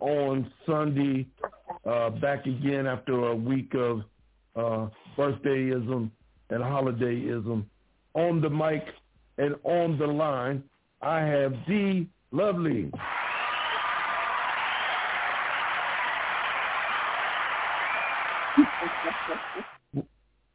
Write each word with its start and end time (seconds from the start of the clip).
on 0.00 0.50
Sunday. 0.66 1.26
Uh, 1.84 2.10
back 2.10 2.46
again 2.46 2.86
after 2.86 3.28
a 3.28 3.34
week 3.34 3.74
of 3.74 4.00
uh, 4.56 4.88
birthdayism 5.18 6.10
and 6.50 6.62
holidayism. 6.62 7.64
On 8.14 8.40
the 8.40 8.48
mic 8.48 8.84
and 9.38 9.54
on 9.64 9.98
the 9.98 10.06
line, 10.06 10.62
I 11.02 11.20
have 11.20 11.52
D 11.66 12.08
Lovely. 12.34 12.90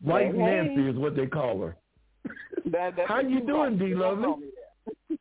White 0.02 0.26
Hey, 0.26 0.32
hey. 0.32 0.38
Nancy 0.38 0.90
is 0.90 0.96
what 0.98 1.16
they 1.16 1.26
call 1.26 1.62
her. 1.62 1.78
That, 2.66 2.94
How 3.08 3.22
you 3.22 3.40
doing. 3.48 3.78
D. 3.80 3.96
Lovely? 3.96 4.24
call 4.24 4.38
me 4.38 4.48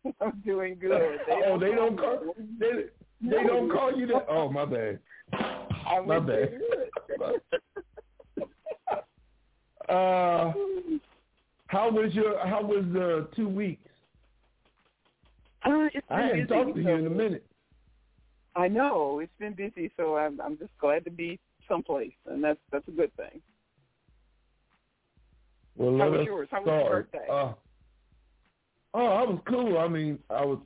that. 0.05 0.15
I'm 0.21 0.43
doing 0.45 0.77
good. 0.81 0.91
oh, 1.47 1.59
they 1.59 1.71
don't 1.71 1.97
call 1.97 2.35
they, 2.59 2.87
they 3.21 3.43
don't 3.47 3.71
call 3.71 3.97
you 3.97 4.07
that. 4.09 4.27
Oh, 4.29 4.51
my 4.51 4.65
bad. 4.65 4.99
My 6.07 6.19
bad. 6.21 6.61
Uh, 9.89 10.53
how 11.69 11.91
was 11.91 12.13
your 12.13 12.39
How 12.47 12.63
was 12.63 12.85
the 12.93 13.27
two 13.35 13.49
weeks? 13.49 13.89
Uh, 15.65 15.89
I 16.11 16.33
busy, 16.33 16.47
talked 16.47 16.75
to 16.75 16.83
you 16.83 16.91
in 16.91 17.07
a 17.07 17.11
minute. 17.11 17.45
I 18.55 18.69
know 18.69 19.21
it's 19.21 19.33
been 19.39 19.55
busy, 19.55 19.91
so 19.97 20.17
I'm 20.17 20.41
I'm 20.41 20.59
just 20.59 20.73
glad 20.79 21.05
to 21.05 21.11
be 21.11 21.39
someplace, 21.67 22.13
and 22.27 22.45
that's 22.45 22.59
that's 22.71 22.87
a 22.89 22.91
good 22.91 23.15
thing. 23.17 23.41
Well, 25.77 25.97
How 25.97 26.11
was 26.11 26.27
yours? 26.27 26.49
How 26.51 26.61
was 26.61 26.67
your 26.67 26.91
birthday? 26.91 27.27
Uh, 27.31 27.53
oh, 28.95 29.07
I 29.07 29.23
was 29.23 29.41
cool. 29.49 29.79
I 29.79 29.89
mean, 29.89 30.19
I 30.29 30.45
was. 30.45 30.59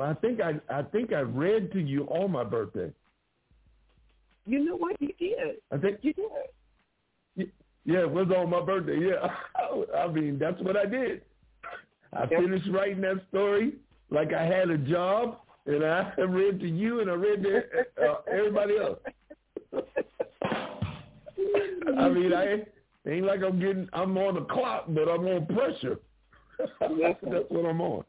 I 0.00 0.14
think 0.14 0.40
I 0.40 0.54
I 0.70 0.82
think 0.82 1.12
I 1.12 1.20
read 1.20 1.72
to 1.72 1.80
you 1.80 2.04
on 2.04 2.30
my 2.30 2.44
birthday. 2.44 2.92
You 4.46 4.64
know 4.64 4.76
what 4.76 5.00
you 5.00 5.10
did? 5.18 5.56
I 5.72 5.76
think 5.78 5.98
You 6.02 6.14
did. 6.14 7.50
yeah, 7.84 8.00
it 8.00 8.10
was 8.10 8.28
on 8.34 8.48
my 8.50 8.60
birthday. 8.64 8.98
Yeah, 8.98 9.28
I 9.96 10.08
mean 10.08 10.38
that's 10.38 10.60
what 10.62 10.76
I 10.76 10.86
did. 10.86 11.22
I 12.12 12.20
Yep. 12.30 12.40
finished 12.40 12.68
writing 12.70 13.00
that 13.02 13.20
story 13.28 13.74
like 14.10 14.32
I 14.32 14.44
had 14.44 14.70
a 14.70 14.78
job, 14.78 15.40
and 15.66 15.84
I 15.84 16.12
read 16.22 16.60
to 16.60 16.68
you, 16.68 17.00
and 17.00 17.10
I 17.10 17.14
read 17.14 17.42
to 17.42 17.58
uh, 18.02 18.14
everybody 18.30 18.78
else. 18.78 18.98
I 21.98 22.08
mean, 22.08 22.32
I 22.32 22.62
ain't 23.06 23.24
like 23.26 23.42
I'm 23.42 23.58
getting. 23.60 23.88
I'm 23.92 24.16
on 24.16 24.34
the 24.36 24.42
clock, 24.42 24.84
but 24.88 25.08
I'm 25.08 25.26
on 25.26 25.46
pressure. 25.46 25.98
That's 26.80 27.44
what 27.50 27.66
I'm 27.66 27.80
on. 27.80 28.04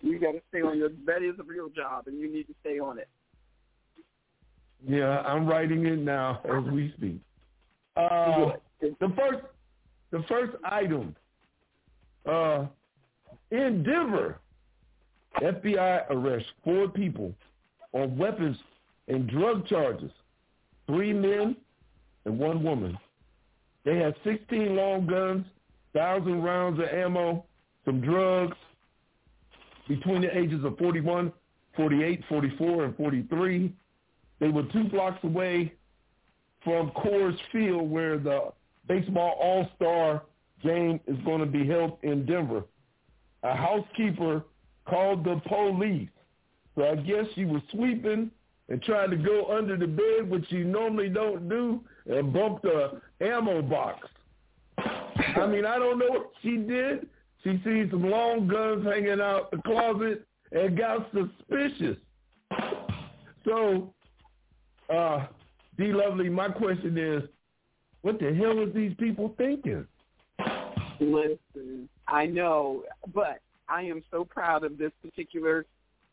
You 0.00 0.18
got 0.18 0.32
to 0.32 0.40
stay 0.48 0.62
on 0.62 0.78
your. 0.78 0.90
That 1.06 1.22
is 1.22 1.34
a 1.40 1.42
real 1.42 1.68
job, 1.68 2.06
and 2.06 2.18
you 2.18 2.32
need 2.32 2.44
to 2.44 2.54
stay 2.60 2.78
on 2.78 2.98
it. 2.98 3.08
Yeah, 4.86 5.20
I'm 5.20 5.46
writing 5.46 5.86
it 5.86 5.98
now 5.98 6.40
as 6.48 6.64
we 6.72 6.92
speak. 6.96 7.18
Uh, 7.96 8.52
the 8.80 9.12
first, 9.16 9.44
the 10.12 10.22
first 10.28 10.56
item. 10.64 11.16
Uh, 12.28 12.66
in 13.50 13.82
Denver, 13.82 14.38
FBI 15.42 16.10
arrests 16.10 16.48
four 16.62 16.88
people 16.88 17.32
on 17.92 18.16
weapons 18.16 18.56
and 19.08 19.28
drug 19.28 19.66
charges. 19.66 20.10
Three 20.86 21.12
men 21.12 21.56
and 22.24 22.38
one 22.38 22.62
woman. 22.62 22.96
They 23.84 23.96
had 23.96 24.14
16 24.24 24.76
long 24.76 25.06
guns, 25.06 25.46
thousand 25.94 26.42
rounds 26.42 26.78
of 26.78 26.86
ammo, 26.88 27.44
some 27.84 28.00
drugs 28.00 28.56
between 29.88 30.22
the 30.22 30.36
ages 30.36 30.64
of 30.64 30.76
41, 30.78 31.32
48, 31.76 32.24
44, 32.28 32.84
and 32.84 32.96
43. 32.96 33.72
They 34.40 34.48
were 34.48 34.64
two 34.72 34.84
blocks 34.84 35.22
away 35.24 35.72
from 36.62 36.90
Coors 36.90 37.36
Field 37.50 37.90
where 37.90 38.18
the 38.18 38.52
baseball 38.86 39.36
all-star 39.40 40.22
game 40.62 41.00
is 41.06 41.16
going 41.24 41.40
to 41.40 41.46
be 41.46 41.66
held 41.66 41.98
in 42.02 42.26
Denver. 42.26 42.64
A 43.42 43.54
housekeeper 43.54 44.44
called 44.88 45.24
the 45.24 45.40
police. 45.48 46.08
So 46.74 46.84
I 46.84 46.96
guess 46.96 47.26
she 47.34 47.44
was 47.44 47.62
sweeping 47.72 48.30
and 48.68 48.82
tried 48.82 49.10
to 49.10 49.16
go 49.16 49.56
under 49.56 49.76
the 49.76 49.86
bed, 49.86 50.28
which 50.28 50.44
you 50.50 50.64
normally 50.64 51.08
don't 51.08 51.48
do, 51.48 51.80
and 52.06 52.32
bumped 52.32 52.64
a 52.64 53.00
ammo 53.20 53.62
box. 53.62 54.08
I 54.78 55.46
mean, 55.46 55.64
I 55.64 55.78
don't 55.78 55.98
know 55.98 56.08
what 56.08 56.30
she 56.42 56.56
did. 56.56 57.06
She 57.44 57.60
sees 57.64 57.90
some 57.90 58.08
long 58.08 58.48
guns 58.48 58.84
hanging 58.84 59.20
out 59.20 59.50
the 59.50 59.58
closet 59.58 60.26
and 60.52 60.76
got 60.76 61.10
suspicious. 61.12 61.96
So, 63.44 63.92
uh, 64.92 65.26
D 65.76 65.92
Lovely, 65.92 66.28
my 66.28 66.48
question 66.48 66.98
is, 66.98 67.22
what 68.02 68.18
the 68.18 68.34
hell 68.34 68.60
is 68.60 68.74
these 68.74 68.94
people 68.98 69.34
thinking? 69.38 69.86
Listen, 71.00 71.88
I 72.08 72.26
know, 72.26 72.82
but 73.14 73.40
I 73.68 73.82
am 73.82 74.02
so 74.10 74.24
proud 74.24 74.64
of 74.64 74.78
this 74.78 74.92
particular 75.02 75.66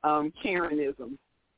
um, 0.03 0.31
Karenism. 0.43 1.17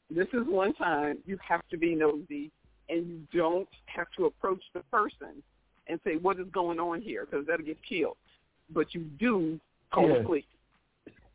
This 0.09 0.28
is 0.34 0.44
one 0.45 0.73
time 0.75 1.17
you 1.25 1.38
have 1.45 1.67
to 1.69 1.78
be 1.78 1.94
nosy, 1.94 2.51
and 2.88 3.05
you 3.07 3.28
don't 3.34 3.67
have 3.88 4.07
to 4.17 4.25
approach 4.25 4.61
the 4.73 4.79
person 4.91 5.44
and 5.88 5.99
say 6.05 6.16
what 6.16 6.39
is 6.39 6.47
going 6.53 6.79
on 6.79 7.01
here 7.01 7.25
because 7.25 7.45
that'll 7.45 7.66
get 7.66 7.78
killed. 7.88 8.16
But 8.69 8.94
you 8.94 9.01
do 9.19 9.59
call 9.91 10.07
Yeah. 10.09 10.23
police. 10.23 10.45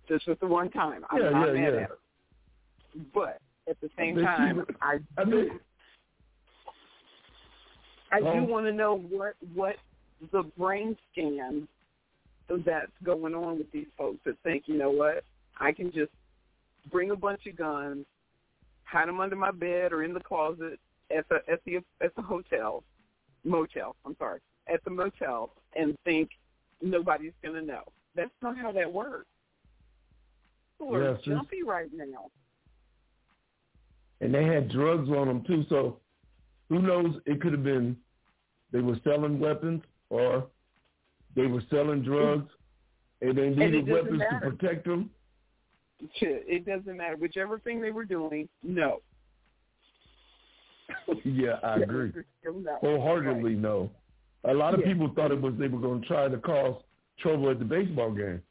This 0.09 0.23
is 0.27 0.39
the 0.41 0.47
one 0.47 0.71
time 0.71 1.05
I'm 1.11 1.23
Yeah, 1.23 1.31
not 1.31 1.47
yeah, 1.47 1.53
mad 1.53 1.75
yeah. 1.75 1.81
at 1.81 1.89
her. 1.91 1.99
But 3.15 3.41
at 3.69 3.81
the 3.81 3.89
same 3.97 4.17
bet 4.17 4.25
time, 4.25 4.67
I 4.81 4.99
I 5.17 5.25
do 5.25 5.61
I 8.11 8.21
do 8.21 8.27
um, 8.27 8.45
Oh. 8.45 8.45
want 8.45 8.67
to 8.67 8.73
know 8.73 8.99
what 8.99 9.35
what 9.55 9.77
the 10.31 10.43
brain 10.59 10.97
scan 11.11 11.67
that's 12.49 12.93
going 13.03 13.35
on 13.35 13.57
with 13.57 13.71
these 13.73 13.87
folks 13.97 14.19
that 14.25 14.37
think, 14.43 14.69
you 14.69 14.77
know 14.77 14.91
what, 14.91 15.25
I 15.59 15.73
can 15.73 15.91
just 15.91 16.13
bring 16.91 17.11
a 17.11 17.17
bunch 17.17 17.47
of 17.47 17.57
guns, 17.57 18.05
hide 18.85 19.09
them 19.09 19.21
under 19.21 19.37
my 19.37 19.51
bed 19.51 19.93
or 19.93 20.03
in 20.03 20.13
the 20.13 20.21
closet 20.21 20.79
at 21.17 21.27
the 21.29 21.37
at 21.51 21.65
the 21.65 21.77
at 22.03 22.15
the 22.15 22.23
hotel, 22.23 22.85
motel. 23.45 23.97
I'm 24.05 24.17
sorry, 24.19 24.41
at 24.73 24.85
the 24.85 24.91
motel, 24.91 25.55
and 25.75 25.97
think 26.05 26.31
nobody's 26.83 27.33
going 27.43 27.55
to 27.55 27.63
know. 27.63 27.83
That's 28.15 28.31
not 28.43 28.57
how 28.59 28.73
that 28.73 28.93
works. 28.93 29.27
People 30.79 30.97
are 30.97 31.13
Yes, 31.13 31.21
jumpy 31.25 31.63
right 31.63 31.89
now. 31.95 32.31
And 34.21 34.35
they 34.35 34.45
had 34.45 34.71
drugs 34.71 35.09
on 35.09 35.29
them 35.29 35.45
too, 35.47 35.65
so 35.69 35.99
who 36.69 36.81
knows? 36.81 37.17
It 37.27 37.41
could 37.41 37.53
have 37.53 37.65
been 37.65 37.97
they 38.73 38.81
were 38.81 38.99
selling 39.05 39.39
weapons 39.39 39.83
or 40.11 40.47
they 41.35 41.47
were 41.47 41.63
selling 41.71 42.03
drugs 42.03 42.49
and 43.21 43.37
they 43.37 43.51
needed 43.51 43.87
doesn't 43.87 43.93
weapons 43.93 44.19
matter. 44.19 44.51
to 44.51 44.57
protect 44.57 44.87
them. 44.87 45.11
It 46.21 46.67
doesn't 46.67 46.97
matter. 46.97 47.17
Whichever 47.17 47.59
thing 47.61 47.81
they 47.81 47.91
were 47.91 48.05
doing, 48.05 48.49
no. 48.63 49.01
yeah, 51.25 51.59
I 51.63 51.77
agree. 51.83 52.13
No. 52.45 52.79
Wholeheartedly, 52.81 53.55
no. 53.55 53.91
A 54.45 54.55
lot 54.55 54.75
of 54.75 54.81
Yeah. 54.81 54.87
people 54.87 55.09
thought 55.15 55.31
it 55.31 55.41
was 55.41 55.55
they 55.57 55.69
were 55.69 55.79
going 55.81 56.01
to 56.01 56.07
try 56.07 56.29
to 56.29 56.39
cause 56.39 56.83
trouble 57.19 57.51
at 57.51 57.59
the 57.59 57.65
baseball 57.65 58.11
game. 58.13 58.43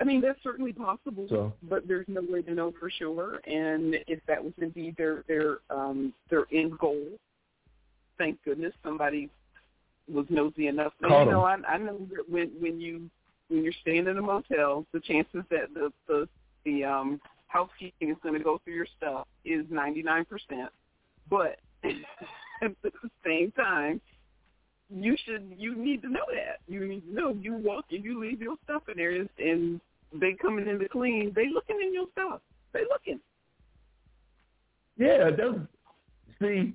I 0.00 0.04
mean, 0.04 0.20
that's 0.20 0.42
certainly 0.42 0.72
possible, 0.72 1.26
So 1.28 1.52
but 1.62 1.86
there's 1.86 2.08
no 2.08 2.20
way 2.22 2.42
to 2.42 2.52
know 2.52 2.72
for 2.72 2.90
sure. 2.90 3.40
And 3.46 3.94
if 4.08 4.24
that 4.26 4.42
was 4.42 4.52
indeed 4.58 4.96
their 4.96 5.22
their 5.28 5.58
um, 5.70 6.12
their 6.30 6.46
end 6.52 6.78
goal, 6.78 7.06
thank 8.18 8.42
goodness 8.44 8.74
somebody 8.82 9.30
was 10.12 10.26
nosy 10.30 10.66
enough. 10.66 10.92
Caught 11.00 11.26
you 11.26 11.30
know, 11.30 11.44
I. 11.44 11.56
I 11.68 11.78
know 11.78 11.98
that 12.10 12.28
when 12.28 12.50
when 12.58 12.80
you 12.80 13.08
when 13.48 13.62
you're 13.62 13.72
staying 13.82 14.08
in 14.08 14.18
a 14.18 14.22
motel, 14.22 14.84
the 14.92 15.00
chances 15.00 15.44
that 15.50 15.72
the 15.74 15.92
the 16.08 16.28
the 16.64 16.84
um, 16.84 17.20
housekeeping 17.46 18.10
is 18.10 18.16
going 18.22 18.34
to 18.36 18.42
go 18.42 18.60
through 18.64 18.74
your 18.74 18.88
stuff 18.96 19.28
is 19.44 19.64
99 19.70 20.24
percent. 20.24 20.70
But 21.30 21.60
at 21.84 22.72
the 22.82 22.90
same 23.24 23.52
time, 23.52 24.00
you 24.94 25.16
should 25.24 25.52
you 25.56 25.74
need 25.74 26.02
to 26.02 26.08
know 26.08 26.24
that. 26.32 26.60
You 26.66 26.86
need 26.86 27.00
to 27.08 27.14
know 27.14 27.36
you 27.40 27.54
walk 27.54 27.86
and 27.90 28.04
you 28.04 28.20
leave 28.20 28.40
your 28.40 28.56
stuff 28.64 28.82
in 28.88 28.96
there 28.96 29.10
and- 29.12 29.28
and 29.38 29.80
they 30.12 30.34
coming 30.34 30.68
in 30.68 30.78
to 30.78 30.88
clean, 30.88 31.32
they 31.34 31.48
looking 31.48 31.80
in 31.80 31.92
your 31.92 32.06
stuff. 32.12 32.40
They 32.72 32.82
looking. 32.88 33.20
Yeah, 34.96 35.30
that's 35.30 35.58
see. 36.40 36.72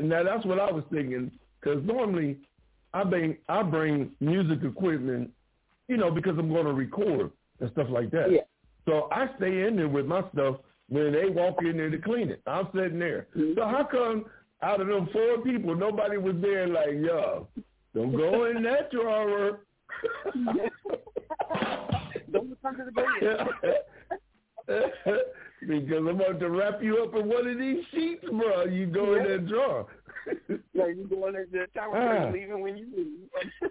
Now 0.00 0.22
that's 0.22 0.44
what 0.44 0.58
I 0.58 0.70
was 0.70 0.84
thinking 0.90 1.30
because 1.60 1.82
normally 1.84 2.38
I 2.92 3.04
bring 3.04 3.36
I 3.48 3.62
bring 3.62 4.12
music 4.20 4.62
equipment, 4.62 5.30
you 5.88 5.96
know, 5.96 6.10
because 6.10 6.38
I'm 6.38 6.48
going 6.48 6.66
to 6.66 6.72
record 6.72 7.30
and 7.60 7.70
stuff 7.72 7.88
like 7.90 8.10
that. 8.10 8.30
Yeah. 8.30 8.40
So 8.86 9.08
I 9.10 9.28
stay 9.36 9.62
in 9.66 9.76
there 9.76 9.88
with 9.88 10.06
my 10.06 10.22
stuff 10.32 10.56
when 10.88 11.12
they 11.12 11.26
walk 11.28 11.56
in 11.62 11.76
there 11.76 11.90
to 11.90 11.98
clean 11.98 12.30
it. 12.30 12.40
I'm 12.46 12.68
sitting 12.74 12.98
there. 12.98 13.26
Mm-hmm. 13.36 13.54
So 13.58 13.66
how 13.66 13.84
come 13.84 14.26
out 14.62 14.80
of 14.80 14.86
them 14.86 15.08
four 15.12 15.38
people, 15.42 15.74
nobody 15.74 16.16
was 16.18 16.36
there 16.40 16.66
like, 16.66 16.94
yo, 17.00 17.46
don't 17.94 18.12
go 18.16 18.46
in 18.46 18.62
that 18.62 18.90
drawer. 18.90 19.60
Don't 22.32 22.60
come 22.62 22.76
to 22.76 22.84
the 22.84 22.92
bed. 22.92 23.04
because 25.60 25.96
I'm 25.98 26.08
about 26.08 26.40
to 26.40 26.50
wrap 26.50 26.82
you 26.82 27.02
up 27.02 27.14
in 27.14 27.28
one 27.28 27.46
of 27.46 27.58
these 27.58 27.84
sheets, 27.92 28.24
bro. 28.30 28.64
You 28.64 28.86
go 28.86 29.14
in 29.14 29.22
that 29.24 29.46
drawer. 29.48 29.86
Yeah, 30.72 30.88
you 30.88 31.06
go 31.08 31.28
in 31.28 31.34
the 31.34 31.66
shower 31.74 31.96
Ah. 31.96 32.30
leaving 32.32 32.60
when 32.60 32.76
you 32.76 32.86
leave. 32.96 33.70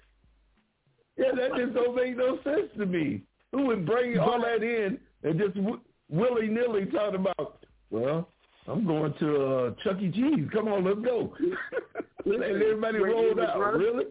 yeah, 1.18 1.32
that 1.36 1.52
just 1.58 1.74
don't 1.74 1.96
make 1.96 2.16
no 2.18 2.38
sense 2.44 2.70
to 2.78 2.86
me. 2.86 3.24
Who 3.52 3.66
would 3.68 3.86
bring 3.86 4.18
all 4.18 4.42
that 4.42 4.64
in 4.64 4.98
and 5.24 5.40
just 5.40 5.56
w- 5.56 5.82
willy 6.10 6.48
nilly 6.48 6.86
talking 6.86 7.20
about? 7.20 7.66
Well, 7.90 8.30
I'm 8.68 8.86
going 8.86 9.14
to 9.20 9.46
uh, 9.46 9.72
Chuck 9.84 10.02
E. 10.02 10.12
Cheese. 10.12 10.48
Come 10.52 10.68
on, 10.68 10.84
let's 10.84 11.00
go. 11.00 11.34
and 12.26 12.44
everybody 12.44 12.98
rolled 13.00 13.40
out. 13.40 13.58
drunk, 13.58 13.78
Really? 13.78 14.06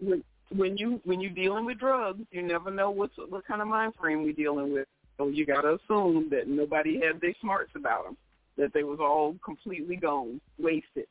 when, 0.00 0.22
when 0.54 0.76
you 0.76 1.00
when 1.04 1.20
you 1.20 1.30
dealing 1.30 1.64
with 1.64 1.78
drugs, 1.78 2.20
you 2.30 2.42
never 2.42 2.70
know 2.70 2.90
what's 2.90 3.14
what 3.28 3.46
kind 3.46 3.62
of 3.62 3.68
mind 3.68 3.94
frame 3.98 4.22
we're 4.22 4.32
dealing 4.34 4.72
with. 4.72 4.86
So 5.16 5.28
you 5.28 5.46
gotta 5.46 5.78
assume 5.82 6.28
that 6.30 6.48
nobody 6.48 7.00
had 7.00 7.20
their 7.20 7.34
smarts 7.40 7.70
about 7.76 8.04
them, 8.04 8.16
that 8.58 8.72
they 8.74 8.82
was 8.82 8.98
all 9.00 9.36
completely 9.44 9.96
gone, 9.96 10.40
wasted, 10.58 11.06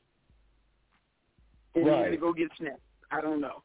and 1.73 1.87
Right. 1.87 2.11
to 2.11 2.17
go 2.17 2.31
get 2.33 2.49
snapped. 2.57 2.81
I 3.11 3.21
don't 3.21 3.41
know. 3.41 3.63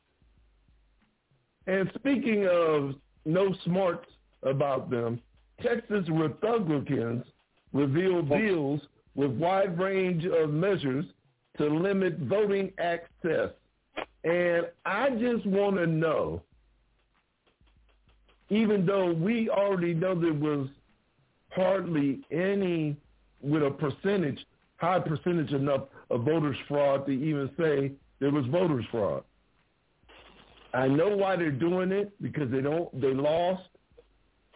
And 1.66 1.90
speaking 1.96 2.46
of 2.50 2.94
no 3.26 3.52
smarts 3.64 4.08
about 4.42 4.88
them, 4.90 5.20
Texas 5.60 6.08
Republicans 6.10 7.24
revealed 7.72 8.28
deals 8.30 8.80
with 9.18 9.32
wide 9.32 9.76
range 9.80 10.24
of 10.26 10.50
measures 10.50 11.04
to 11.56 11.66
limit 11.66 12.16
voting 12.20 12.72
access. 12.78 13.50
And 14.22 14.68
I 14.86 15.10
just 15.10 15.44
want 15.44 15.74
to 15.74 15.88
know, 15.88 16.40
even 18.48 18.86
though 18.86 19.12
we 19.12 19.50
already 19.50 19.92
know 19.92 20.14
there 20.14 20.32
was 20.32 20.68
hardly 21.50 22.20
any, 22.30 22.96
with 23.42 23.64
a 23.64 23.72
percentage, 23.72 24.38
high 24.76 25.00
percentage 25.00 25.50
enough 25.50 25.88
of 26.10 26.22
voters 26.22 26.56
fraud 26.68 27.04
to 27.06 27.12
even 27.12 27.50
say 27.58 27.90
there 28.20 28.30
was 28.30 28.46
voters 28.46 28.84
fraud. 28.92 29.24
I 30.74 30.86
know 30.86 31.16
why 31.16 31.34
they're 31.34 31.50
doing 31.50 31.90
it 31.90 32.12
because 32.22 32.52
they 32.52 32.60
don't 32.60 33.00
they 33.00 33.14
lost 33.14 33.64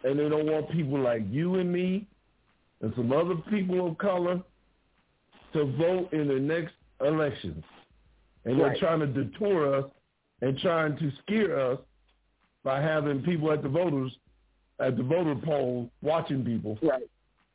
and 0.05 0.17
they 0.17 0.29
don't 0.29 0.45
want 0.45 0.69
people 0.71 0.99
like 0.99 1.23
you 1.29 1.55
and 1.55 1.69
me 1.69 2.07
and 2.81 2.93
some 2.95 3.11
other 3.11 3.35
people 3.49 3.87
of 3.87 3.97
color 3.97 4.41
to 5.53 5.65
vote 5.77 6.11
in 6.13 6.27
the 6.27 6.39
next 6.39 6.73
elections. 7.01 7.63
And 8.45 8.59
they're 8.59 8.75
trying 8.77 8.99
to 8.99 9.07
detour 9.07 9.75
us 9.75 9.85
and 10.41 10.57
trying 10.59 10.97
to 10.97 11.11
scare 11.21 11.59
us 11.71 11.79
by 12.63 12.81
having 12.81 13.21
people 13.23 13.51
at 13.51 13.63
the 13.63 13.69
voters 13.69 14.11
at 14.79 14.97
the 14.97 15.03
voter 15.03 15.35
poll 15.35 15.89
watching 16.01 16.43
people. 16.43 16.77
Right. 16.81 17.03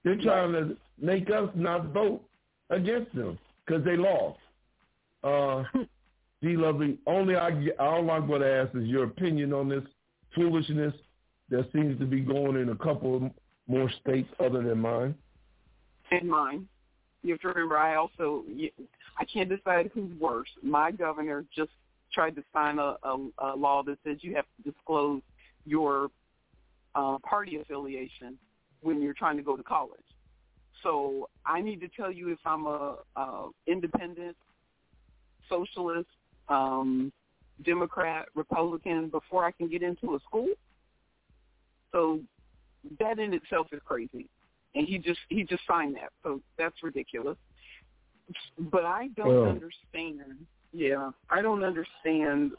They're 0.04 0.20
trying 0.20 0.52
to 0.52 0.76
make 1.00 1.30
us 1.30 1.50
not 1.54 1.92
vote 1.92 2.22
against 2.70 3.14
them 3.14 3.38
because 3.66 3.84
they 3.84 3.96
lost. 3.96 4.38
Uh, 5.22 5.64
D. 6.40 6.56
Lovely, 6.56 6.98
only 7.06 7.34
I, 7.34 7.50
all 7.80 8.08
I'm 8.10 8.28
going 8.28 8.42
to 8.42 8.48
ask 8.48 8.74
is 8.76 8.86
your 8.86 9.04
opinion 9.04 9.52
on 9.52 9.68
this 9.68 9.82
foolishness 10.36 10.94
that 11.50 11.68
seems 11.72 11.98
to 11.98 12.06
be 12.06 12.20
going 12.20 12.56
in 12.56 12.68
a 12.68 12.76
couple 12.76 13.28
more 13.66 13.90
states 14.00 14.28
other 14.38 14.62
than 14.62 14.78
mine. 14.78 15.16
And 16.12 16.28
mine. 16.28 16.68
You 17.22 17.32
have 17.32 17.40
to 17.40 17.48
remember, 17.48 17.76
I 17.76 17.96
also 17.96 18.44
I 19.18 19.24
can't 19.24 19.48
decide 19.48 19.90
who's 19.92 20.12
worse. 20.20 20.48
My 20.62 20.90
governor 20.90 21.44
just 21.54 21.70
tried 22.12 22.36
to 22.36 22.44
sign 22.52 22.78
a, 22.78 22.96
a, 23.02 23.28
a 23.38 23.56
law 23.56 23.82
that 23.82 23.98
says 24.04 24.18
you 24.20 24.34
have 24.36 24.44
to 24.56 24.70
disclose 24.70 25.22
your 25.66 26.10
uh, 26.94 27.18
party 27.18 27.60
affiliation 27.60 28.38
when 28.82 29.02
you're 29.02 29.14
trying 29.14 29.36
to 29.36 29.42
go 29.42 29.56
to 29.56 29.62
college. 29.62 30.00
So 30.82 31.28
I 31.44 31.60
need 31.60 31.80
to 31.80 31.88
tell 31.88 32.10
you 32.10 32.30
if 32.30 32.38
I'm 32.46 32.66
a, 32.66 32.96
a 33.16 33.48
independent, 33.66 34.36
socialist, 35.48 36.08
um, 36.48 37.12
Democrat, 37.64 38.26
Republican 38.34 39.08
before 39.08 39.44
I 39.44 39.50
can 39.50 39.68
get 39.68 39.82
into 39.82 40.14
a 40.14 40.20
school. 40.20 40.48
So 41.92 42.20
that 43.00 43.18
in 43.18 43.34
itself 43.34 43.66
is 43.72 43.80
crazy, 43.84 44.28
and 44.74 44.86
he 44.86 44.98
just 44.98 45.20
he 45.28 45.44
just 45.44 45.62
signed 45.66 45.96
that. 45.96 46.10
So 46.22 46.40
that's 46.56 46.82
ridiculous. 46.82 47.36
But 48.58 48.84
I 48.84 49.08
don't 49.16 49.28
Well- 49.28 49.46
understand. 49.48 50.46
Yeah, 50.72 51.12
I 51.30 51.40
don't 51.40 51.64
understand 51.64 52.52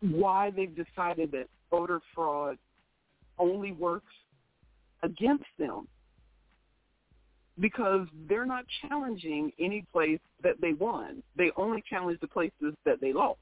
why 0.00 0.50
they've 0.50 0.74
decided 0.74 1.30
that 1.32 1.48
voter 1.70 2.00
fraud 2.14 2.58
only 3.38 3.72
works 3.72 4.12
against 5.02 5.46
them 5.58 5.88
because 7.58 8.06
they're 8.28 8.46
not 8.46 8.64
challenging 8.82 9.52
any 9.58 9.82
place 9.92 10.20
that 10.42 10.60
they 10.60 10.74
won. 10.74 11.22
They 11.36 11.50
only 11.56 11.82
challenge 11.88 12.20
the 12.20 12.28
places 12.28 12.74
that 12.84 13.00
they 13.00 13.12
lost. 13.12 13.40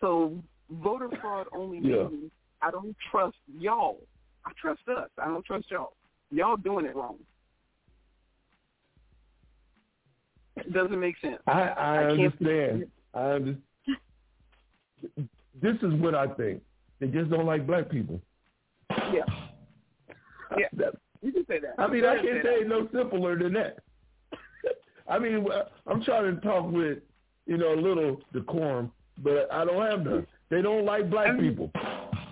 So 0.00 0.40
voter 0.70 1.08
fraud 1.20 1.48
only 1.52 1.78
Yeah. 1.78 2.08
means 2.08 2.32
I 2.62 2.70
don't 2.70 2.96
trust 3.10 3.36
y'all. 3.46 4.00
I 4.44 4.52
trust 4.52 4.88
us. 4.88 5.10
I 5.18 5.26
don't 5.26 5.44
trust 5.44 5.70
y'all. 5.70 5.94
Y'all 6.30 6.56
doing 6.56 6.86
it 6.86 6.94
wrong. 6.96 7.16
It 10.56 10.72
doesn't 10.72 10.98
make 10.98 11.16
sense. 11.20 11.38
I, 11.46 11.50
I, 11.52 11.58
I 11.58 11.96
can't- 12.08 12.10
understand. 12.20 12.86
I 13.14 13.20
understand. 13.20 13.62
This 15.62 15.76
is 15.82 15.92
what 16.00 16.14
I 16.14 16.26
think. 16.28 16.62
They 17.00 17.06
just 17.08 17.30
don't 17.30 17.46
like 17.46 17.66
black 17.66 17.88
people. 17.90 18.20
Yeah. 18.90 19.22
Yeah. 20.56 20.66
That- 20.74 20.94
You 21.22 21.32
can 21.32 21.46
say 21.46 21.58
that. 21.60 21.74
I 21.78 21.86
mean, 21.86 22.04
I 22.04 22.16
can't 22.16 22.42
say 22.42 22.54
it 22.60 22.68
no 22.68 22.88
simpler 22.92 23.38
than 23.38 23.52
that. 23.54 23.78
I 25.08 25.18
mean, 25.18 25.46
I'm 25.86 26.02
trying 26.02 26.34
to 26.34 26.40
talk 26.40 26.70
with, 26.70 26.98
you 27.46 27.56
know, 27.58 27.74
a 27.74 27.80
little 27.80 28.20
decorum, 28.32 28.90
but 29.22 29.48
I 29.52 29.64
don't 29.64 29.86
have 29.88 30.04
none. 30.04 30.26
They 30.50 30.62
don't 30.62 30.84
like 30.84 31.10
black 31.10 31.28
I 31.28 31.32
mean- 31.32 31.50
people. 31.50 31.70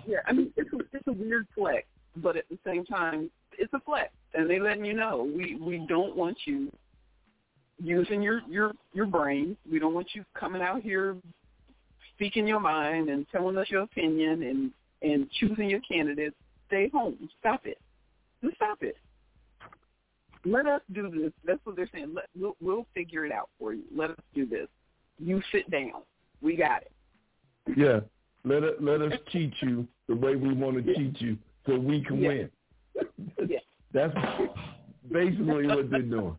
Yeah, 0.07 0.17
I 0.27 0.33
mean 0.33 0.51
it's 0.55 0.71
a, 0.71 0.77
it's 0.93 1.07
a 1.07 1.11
weird 1.13 1.47
flex, 1.55 1.87
but 2.17 2.37
at 2.37 2.47
the 2.49 2.59
same 2.63 2.85
time, 2.85 3.31
it's 3.57 3.73
a 3.73 3.79
flex, 3.79 4.11
and 4.33 4.49
they 4.49 4.59
letting 4.59 4.85
you 4.85 4.93
know 4.93 5.29
we 5.35 5.55
we 5.55 5.85
don't 5.87 6.15
want 6.15 6.37
you 6.45 6.71
using 7.81 8.21
your 8.21 8.41
your 8.49 8.71
your 8.93 9.05
brain. 9.05 9.57
We 9.69 9.79
don't 9.79 9.93
want 9.93 10.07
you 10.13 10.23
coming 10.33 10.61
out 10.61 10.81
here 10.81 11.15
speaking 12.15 12.47
your 12.47 12.59
mind 12.59 13.09
and 13.09 13.25
telling 13.31 13.57
us 13.57 13.69
your 13.69 13.81
opinion 13.81 14.43
and 14.43 14.71
and 15.01 15.29
choosing 15.39 15.69
your 15.69 15.81
candidates. 15.81 16.35
Stay 16.67 16.89
home. 16.89 17.29
Stop 17.39 17.65
it. 17.65 17.77
Just 18.43 18.55
stop 18.55 18.81
it. 18.81 18.97
Let 20.45 20.67
us 20.67 20.81
do 20.93 21.09
this. 21.09 21.31
That's 21.43 21.59
what 21.63 21.75
they're 21.75 21.89
saying. 21.91 22.13
Let, 22.13 22.25
we'll, 22.39 22.55
we'll 22.61 22.85
figure 22.93 23.25
it 23.25 23.31
out 23.31 23.49
for 23.59 23.73
you. 23.73 23.83
Let 23.95 24.11
us 24.11 24.17
do 24.33 24.45
this. 24.45 24.67
You 25.17 25.41
sit 25.51 25.69
down. 25.71 26.03
We 26.41 26.55
got 26.55 26.83
it. 26.83 26.91
Yeah. 27.75 28.01
Let 28.43 28.63
it, 28.63 28.83
let 28.83 29.01
us 29.01 29.13
teach 29.31 29.53
you 29.61 29.87
the 30.07 30.15
way 30.15 30.35
we 30.35 30.53
want 30.53 30.83
to 30.85 30.93
teach 30.93 31.19
you 31.19 31.37
so 31.65 31.77
we 31.79 32.03
can 32.03 32.21
Yeah. 32.21 32.27
win. 32.27 32.49
Yeah. 33.47 33.59
That's 33.93 34.13
basically 35.11 35.67
what 35.67 35.89
they're 35.89 36.01
doing. 36.01 36.35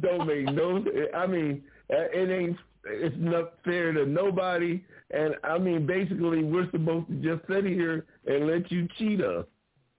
Don't 0.00 0.26
make 0.26 0.46
no. 0.46 0.84
I 1.14 1.26
mean, 1.26 1.62
uh, 1.92 2.06
it 2.12 2.30
ain't. 2.30 2.56
It's 2.84 3.16
not 3.18 3.54
fair 3.64 3.92
to 3.92 4.06
nobody. 4.06 4.82
And 5.10 5.34
I 5.44 5.58
mean, 5.58 5.86
basically, 5.86 6.44
we're 6.44 6.70
supposed 6.70 7.08
to 7.08 7.14
just 7.16 7.46
sit 7.48 7.64
here 7.64 8.06
and 8.26 8.46
let 8.46 8.70
you 8.70 8.88
cheat 8.96 9.20
us 9.20 9.44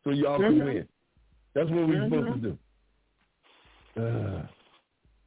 so 0.04 0.12
y'all 0.12 0.40
can 0.40 0.60
Mhm. 0.60 0.66
win. 0.66 0.88
That's 1.54 1.70
what 1.70 1.88
we're 1.88 2.04
supposed 2.06 2.28
Mhm. 2.28 2.34
to 2.34 2.40
do. 2.40 2.58
Uh, 4.02 4.48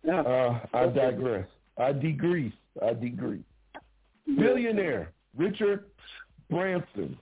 Yeah. 0.04 0.20
uh, 0.20 0.66
I 0.72 0.86
digress. 0.86 1.46
I 1.76 1.92
degrease. 1.92 2.52
I 2.82 2.94
degrease. 2.94 3.44
Billionaire 4.26 5.12
Richard 5.36 5.84
Branson 6.48 7.18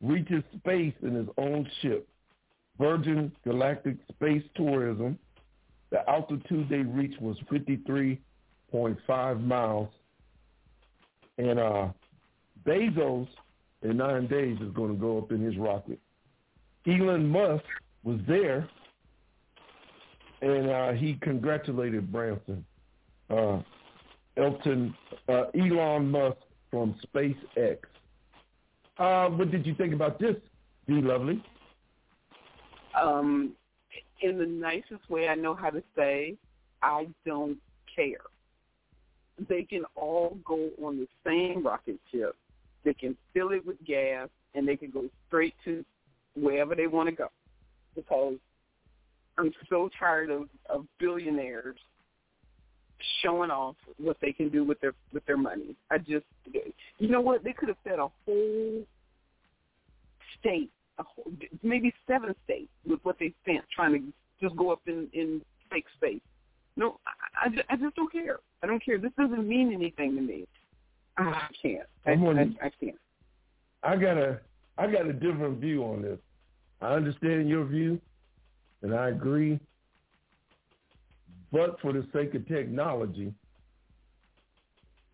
reaches 0.00 0.42
space 0.56 0.94
in 1.02 1.14
his 1.14 1.28
own 1.36 1.68
ship. 1.82 2.08
Virgin 2.78 3.32
Galactic 3.44 3.96
Space 4.12 4.44
Tourism. 4.54 5.18
The 5.90 6.08
altitude 6.08 6.68
they 6.68 6.78
reached 6.78 7.20
was 7.20 7.36
53.5 7.50 9.44
miles. 9.44 9.88
And 11.38 11.58
uh, 11.58 11.88
Bezos, 12.64 13.28
in 13.82 13.96
nine 13.96 14.26
days, 14.26 14.58
is 14.60 14.70
going 14.72 14.92
to 14.92 15.00
go 15.00 15.18
up 15.18 15.32
in 15.32 15.40
his 15.40 15.56
rocket. 15.56 15.98
Elon 16.86 17.26
Musk 17.28 17.64
was 18.04 18.20
there 18.28 18.68
and 20.40 20.70
uh, 20.70 20.92
he 20.92 21.14
congratulated 21.20 22.12
Branson, 22.12 22.64
uh, 23.30 23.60
Elton, 24.36 24.94
uh, 25.28 25.44
Elon 25.54 26.10
Musk 26.10 26.38
from 26.70 26.94
SpaceX. 27.06 27.78
Uh, 28.98 29.28
what 29.28 29.50
did 29.50 29.64
you 29.64 29.74
think 29.74 29.94
about 29.94 30.18
this, 30.18 30.34
D. 30.86 30.94
Lovely? 30.94 31.42
Um, 33.00 33.52
in 34.22 34.38
the 34.38 34.46
nicest 34.46 35.08
way 35.08 35.28
I 35.28 35.34
know 35.36 35.54
how 35.54 35.70
to 35.70 35.82
say, 35.96 36.36
I 36.82 37.06
don't 37.24 37.58
care. 37.94 38.18
They 39.48 39.62
can 39.62 39.84
all 39.94 40.36
go 40.44 40.70
on 40.82 40.98
the 40.98 41.06
same 41.24 41.64
rocket 41.64 42.00
ship. 42.10 42.34
They 42.84 42.94
can 42.94 43.16
fill 43.32 43.50
it 43.50 43.64
with 43.64 43.76
gas, 43.84 44.28
and 44.54 44.66
they 44.66 44.76
can 44.76 44.90
go 44.90 45.04
straight 45.28 45.54
to 45.64 45.84
wherever 46.34 46.74
they 46.74 46.88
want 46.88 47.08
to 47.08 47.14
go. 47.14 47.28
Because 47.94 48.34
I'm 49.38 49.52
so 49.70 49.88
tired 49.98 50.30
of, 50.30 50.48
of 50.68 50.86
billionaires 50.98 51.76
showing 53.22 53.50
off 53.50 53.76
what 53.98 54.16
they 54.20 54.32
can 54.32 54.48
do 54.48 54.64
with 54.64 54.80
their 54.80 54.94
with 55.12 55.24
their 55.26 55.36
money. 55.36 55.76
I 55.90 55.98
just, 55.98 56.26
you 56.98 57.08
know 57.08 57.20
what? 57.20 57.44
They 57.44 57.52
could 57.52 57.68
have 57.68 57.78
fed 57.84 57.98
a 57.98 58.08
whole 58.26 58.82
state, 60.40 60.70
a 60.98 61.02
whole, 61.02 61.32
maybe 61.62 61.92
seven 62.06 62.34
states, 62.44 62.70
with 62.86 63.00
what 63.02 63.16
they 63.18 63.32
spent 63.42 63.64
trying 63.74 63.92
to 63.92 64.46
just 64.46 64.56
go 64.56 64.70
up 64.70 64.80
in 64.86 65.08
in 65.12 65.40
fake 65.70 65.86
space. 65.96 66.20
No, 66.76 66.98
I, 67.06 67.48
I, 67.48 67.74
I 67.74 67.76
just 67.76 67.96
don't 67.96 68.10
care. 68.10 68.38
I 68.62 68.66
don't 68.66 68.84
care. 68.84 68.98
This 68.98 69.12
doesn't 69.18 69.48
mean 69.48 69.72
anything 69.72 70.14
to 70.14 70.20
me. 70.20 70.46
I 71.16 71.48
can't. 71.60 71.86
I, 72.06 72.12
I, 72.12 72.66
I 72.66 72.70
can't. 72.80 72.96
I 73.82 73.96
got 73.96 74.16
a 74.16 74.40
I 74.76 74.86
got 74.86 75.06
a 75.06 75.12
different 75.12 75.60
view 75.60 75.82
on 75.84 76.02
this. 76.02 76.18
I 76.80 76.92
understand 76.92 77.48
your 77.48 77.64
view, 77.64 78.00
and 78.82 78.94
I 78.94 79.08
agree. 79.08 79.58
But 81.52 81.80
for 81.80 81.92
the 81.92 82.06
sake 82.12 82.34
of 82.34 82.46
technology, 82.46 83.32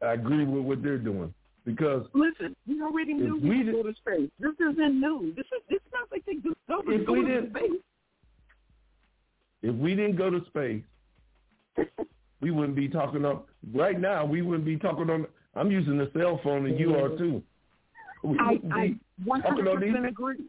I 0.02 0.14
agree 0.14 0.44
with 0.44 0.64
what 0.64 0.82
they're 0.82 0.98
doing 0.98 1.32
because 1.64 2.06
listen, 2.12 2.54
we 2.66 2.82
already 2.82 3.14
knew 3.14 3.40
we 3.40 3.64
could 3.64 3.72
go 3.72 3.82
to 3.84 3.94
space. 3.94 4.30
This 4.38 4.52
isn't 4.60 5.00
new. 5.00 5.32
This 5.36 5.46
is 5.46 5.62
this 5.70 5.76
is 5.76 5.92
not 5.92 6.08
like 6.10 6.24
they 6.26 6.32
if 6.34 7.06
going 7.06 7.26
to 7.26 7.50
space. 7.50 7.80
If 9.62 9.74
we 9.76 9.94
didn't 9.94 10.16
go 10.16 10.28
to 10.28 10.44
space, 10.46 10.82
we 12.40 12.50
wouldn't 12.50 12.76
be 12.76 12.88
talking 12.88 13.24
up 13.24 13.48
right 13.72 13.98
now. 13.98 14.24
We 14.24 14.42
wouldn't 14.42 14.66
be 14.66 14.76
talking 14.76 15.08
on. 15.08 15.26
I'm 15.54 15.70
using 15.70 15.96
the 15.96 16.10
cell 16.16 16.40
phone, 16.42 16.66
and 16.66 16.78
you 16.78 16.94
are 16.96 17.16
too. 17.16 17.42
We 18.22 18.38
I, 18.38 18.58
I 18.72 18.94
100% 19.26 20.08
agree. 20.08 20.46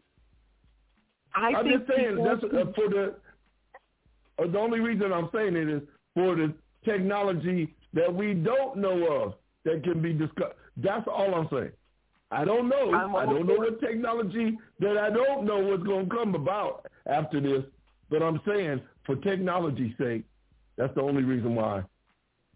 I 1.34 1.50
am 1.50 1.66
just 1.68 1.86
saying 1.94 2.24
that's 2.24 2.42
uh, 2.42 2.72
for 2.74 2.88
the. 2.88 3.16
Uh, 4.38 4.46
the 4.46 4.58
only 4.58 4.80
reason 4.80 5.12
I'm 5.12 5.28
saying 5.32 5.56
it 5.56 5.68
is 5.68 5.82
for 6.14 6.34
the 6.34 6.52
technology 6.84 7.74
that 7.94 8.12
we 8.12 8.34
don't 8.34 8.76
know 8.76 9.22
of 9.22 9.34
that 9.64 9.82
can 9.82 10.00
be 10.00 10.12
discussed. 10.12 10.54
That's 10.76 11.06
all 11.08 11.34
I'm 11.34 11.48
saying. 11.50 11.72
I 12.30 12.44
don't 12.44 12.68
know. 12.68 12.92
I 12.92 13.24
don't 13.24 13.46
know 13.46 13.54
what 13.54 13.80
technology 13.80 14.58
that 14.80 14.98
I 14.98 15.10
don't 15.10 15.44
know 15.44 15.58
what's 15.58 15.84
going 15.84 16.08
to 16.08 16.14
come 16.14 16.34
about 16.34 16.86
after 17.06 17.40
this. 17.40 17.62
But 18.10 18.22
I'm 18.22 18.40
saying 18.46 18.80
for 19.04 19.16
technology's 19.16 19.94
sake, 19.98 20.24
that's 20.76 20.94
the 20.94 21.02
only 21.02 21.22
reason 21.22 21.54
why 21.54 21.82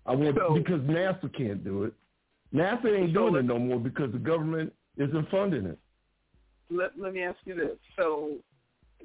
I 0.06 0.14
want 0.14 0.36
so, 0.36 0.54
because 0.54 0.80
NASA 0.82 1.34
can't 1.36 1.64
do 1.64 1.84
it. 1.84 1.92
NASA 2.54 2.98
ain't 2.98 3.14
so 3.14 3.30
doing 3.30 3.36
it 3.36 3.44
no 3.44 3.58
more 3.58 3.78
because 3.78 4.12
the 4.12 4.18
government 4.18 4.72
isn't 4.96 5.30
funding 5.30 5.66
it. 5.66 5.78
Let 6.70 6.98
Let 6.98 7.14
me 7.14 7.22
ask 7.22 7.38
you 7.44 7.54
this. 7.54 7.76
So 7.96 8.32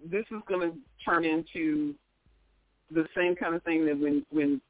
this 0.03 0.25
is 0.31 0.41
going 0.47 0.71
to 0.71 0.77
turn 1.03 1.25
into 1.25 1.95
the 2.91 3.07
same 3.15 3.35
kind 3.35 3.55
of 3.55 3.63
thing 3.63 3.85
that 3.85 3.97
when 3.97 4.25
when 4.29 4.61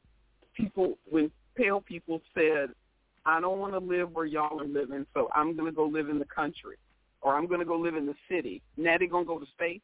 people 0.55 0.97
when 1.09 1.31
pale 1.55 1.81
people 1.81 2.21
said, 2.33 2.69
"I 3.25 3.39
don't 3.39 3.59
want 3.59 3.73
to 3.73 3.79
live 3.79 4.11
where 4.13 4.25
y'all 4.25 4.59
are 4.59 4.65
living, 4.65 5.05
so 5.13 5.29
I'm 5.33 5.55
going 5.55 5.69
to 5.69 5.75
go 5.75 5.85
live 5.85 6.09
in 6.09 6.19
the 6.19 6.25
country, 6.25 6.77
or 7.21 7.35
I'm 7.35 7.47
going 7.47 7.59
to 7.59 7.65
go 7.65 7.77
live 7.77 7.95
in 7.95 8.05
the 8.05 8.15
city." 8.29 8.61
Now 8.77 8.97
they're 8.97 9.07
going 9.07 9.25
to 9.25 9.27
go 9.27 9.39
to 9.39 9.45
space, 9.47 9.81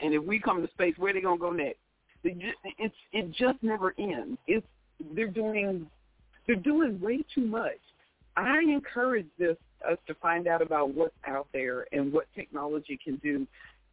and 0.00 0.14
if 0.14 0.22
we 0.22 0.38
come 0.38 0.62
to 0.62 0.72
space, 0.72 0.94
where 0.96 1.12
they 1.12 1.20
going 1.20 1.38
to 1.38 1.42
go 1.42 1.50
next? 1.50 1.78
It's 2.24 2.94
it 3.12 3.30
just 3.32 3.62
never 3.62 3.94
ends. 3.98 4.38
It's 4.46 4.66
they're 5.14 5.26
doing 5.26 5.86
they're 6.46 6.56
doing 6.56 7.00
way 7.00 7.24
too 7.34 7.46
much. 7.46 7.78
I 8.36 8.60
encourage 8.60 9.26
this 9.38 9.56
us 9.88 9.98
to 10.06 10.14
find 10.14 10.48
out 10.48 10.62
about 10.62 10.94
what's 10.94 11.14
out 11.26 11.46
there 11.52 11.86
and 11.92 12.12
what 12.12 12.26
technology 12.34 12.98
can 13.02 13.16
do. 13.16 13.46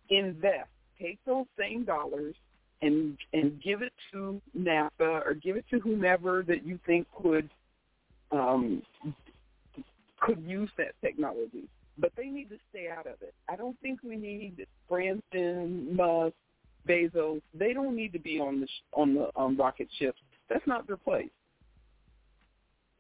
Invest. 0.10 0.70
Take 1.00 1.20
those 1.26 1.46
same 1.60 1.84
dollars 1.84 2.36
and 2.82 3.18
and 3.34 3.62
give 3.62 3.82
it 3.82 3.94
to 4.12 4.42
NASA 4.58 5.26
or 5.26 5.34
give 5.34 5.56
it 5.56 5.66
to 5.70 5.80
whomever 5.80 6.44
that 6.48 6.66
you 6.66 6.80
think 6.86 7.08
could 7.22 7.50
um, 8.32 8.82
could 10.20 10.42
use 10.46 10.70
that 10.78 10.94
technology. 11.02 11.68
But 11.98 12.12
they 12.16 12.28
need 12.28 12.50
to 12.50 12.58
stay 12.70 12.88
out 12.90 13.06
of 13.06 13.22
it. 13.22 13.34
I 13.50 13.56
don't 13.56 13.80
think 13.82 14.00
we 14.04 14.16
need 14.16 14.66
Branson, 14.90 15.96
Musk, 15.96 16.34
Bezos. 16.88 17.42
They 17.54 17.74
don't 17.74 17.96
need 17.96 18.14
to 18.14 18.20
be 18.20 18.40
on 18.40 18.62
the 18.62 18.68
on 18.94 19.14
the 19.14 19.30
um, 19.36 19.58
rocket 19.58 19.88
ships. 20.00 20.20
That's 20.50 20.66
not 20.66 20.88
their 20.88 20.98
place. 20.98 21.30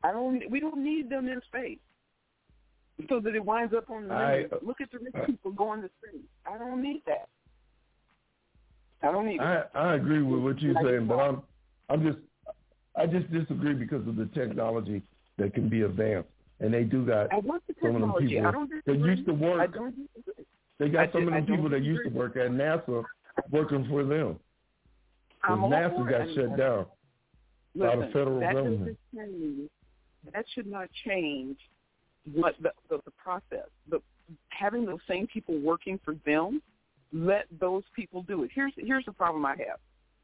I 0.03 0.11
don't. 0.11 0.49
We 0.49 0.59
don't 0.59 0.83
need 0.83 1.09
them 1.09 1.27
in 1.27 1.41
space 1.47 1.79
so 3.09 3.19
that 3.19 3.35
it 3.35 3.43
winds 3.43 3.73
up 3.73 3.89
on 3.89 4.07
the 4.07 4.13
I, 4.13 4.45
Look 4.61 4.81
at 4.81 4.91
the 4.91 4.99
rich 4.99 5.15
people 5.25 5.51
going 5.51 5.81
to 5.81 5.89
space. 6.01 6.21
I 6.45 6.57
don't 6.57 6.81
need 6.81 7.01
that. 7.07 7.29
I 9.03 9.11
don't 9.11 9.25
need. 9.25 9.39
I 9.39 9.63
I 9.73 9.95
agree 9.95 10.21
with 10.21 10.41
what 10.41 10.61
you're 10.61 10.75
saying, 10.83 11.07
but 11.07 11.17
I'm 11.17 11.41
I'm 11.89 12.03
just 12.03 12.19
I 12.95 13.05
just 13.05 13.31
disagree 13.31 13.73
because 13.73 14.07
of 14.07 14.15
the 14.15 14.25
technology 14.33 15.01
that 15.37 15.53
can 15.53 15.69
be 15.69 15.81
advanced, 15.81 16.29
and 16.59 16.73
they 16.73 16.83
do 16.83 17.05
got 17.05 17.29
some 17.81 17.95
of 17.95 18.01
them 18.01 18.13
people 18.19 18.67
that 18.85 18.99
used 18.99 19.25
to 19.25 19.33
work. 19.33 19.71
They 20.79 20.89
got 20.89 21.11
some 21.11 21.27
of 21.27 21.33
them 21.33 21.45
people 21.45 21.69
that 21.69 21.83
used 21.83 22.03
to 22.03 22.09
work 22.09 22.35
at 22.35 22.51
NASA 22.51 23.03
working 23.51 23.87
for 23.89 24.03
them. 24.03 24.39
NASA 25.47 26.09
got 26.09 26.35
shut 26.35 26.57
down 26.57 26.85
Listen, 27.75 27.99
by 27.99 28.05
the 28.05 28.11
federal 28.11 28.39
that 28.39 28.53
government. 28.53 28.97
Change, 29.15 29.69
that 30.33 30.45
should 30.53 30.67
not 30.67 30.87
change 31.05 31.57
what 32.33 32.55
the, 32.61 32.71
the, 32.89 32.99
the 33.05 33.11
process. 33.11 33.67
But 33.89 34.01
having 34.49 34.85
those 34.85 34.99
same 35.07 35.27
people 35.27 35.59
working 35.59 35.99
for 36.03 36.15
them, 36.25 36.61
let 37.13 37.45
those 37.59 37.83
people 37.95 38.23
do 38.23 38.43
it. 38.43 38.51
Here's 38.53 38.73
here's 38.77 39.05
the 39.05 39.11
problem 39.11 39.45
I 39.45 39.51
have, 39.51 39.79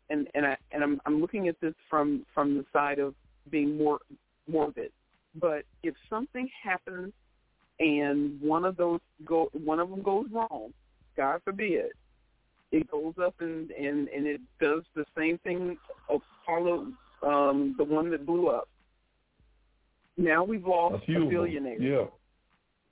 and 0.09 0.27
and 0.33 0.45
I 0.45 0.57
and 0.71 0.83
I'm 0.83 1.01
I'm 1.05 1.19
looking 1.21 1.47
at 1.47 1.59
this 1.61 1.73
from 1.89 2.25
from 2.33 2.55
the 2.55 2.65
side 2.71 2.99
of 2.99 3.13
being 3.49 3.77
more 3.77 3.99
morbid. 4.47 4.91
But 5.39 5.63
if 5.83 5.93
something 6.09 6.49
happens 6.63 7.13
and 7.79 8.41
one 8.41 8.65
of 8.65 8.77
those 8.77 8.99
go 9.25 9.49
one 9.53 9.79
of 9.79 9.89
them 9.89 10.01
goes 10.01 10.27
wrong, 10.31 10.73
God 11.15 11.41
forbid, 11.43 11.91
it 12.71 12.89
goes 12.89 13.13
up 13.21 13.35
and 13.39 13.71
and 13.71 14.07
and 14.09 14.25
it 14.25 14.41
does 14.61 14.83
the 14.95 15.05
same 15.17 15.37
thing 15.39 15.77
Apollo, 16.09 16.87
um, 17.23 17.75
the 17.77 17.83
one 17.83 18.09
that 18.11 18.25
blew 18.25 18.47
up. 18.47 18.69
Now 20.17 20.43
we've 20.43 20.65
lost 20.65 21.03
a, 21.07 21.15
a 21.15 21.29
billionaire. 21.29 21.81
Yeah. 21.81 22.05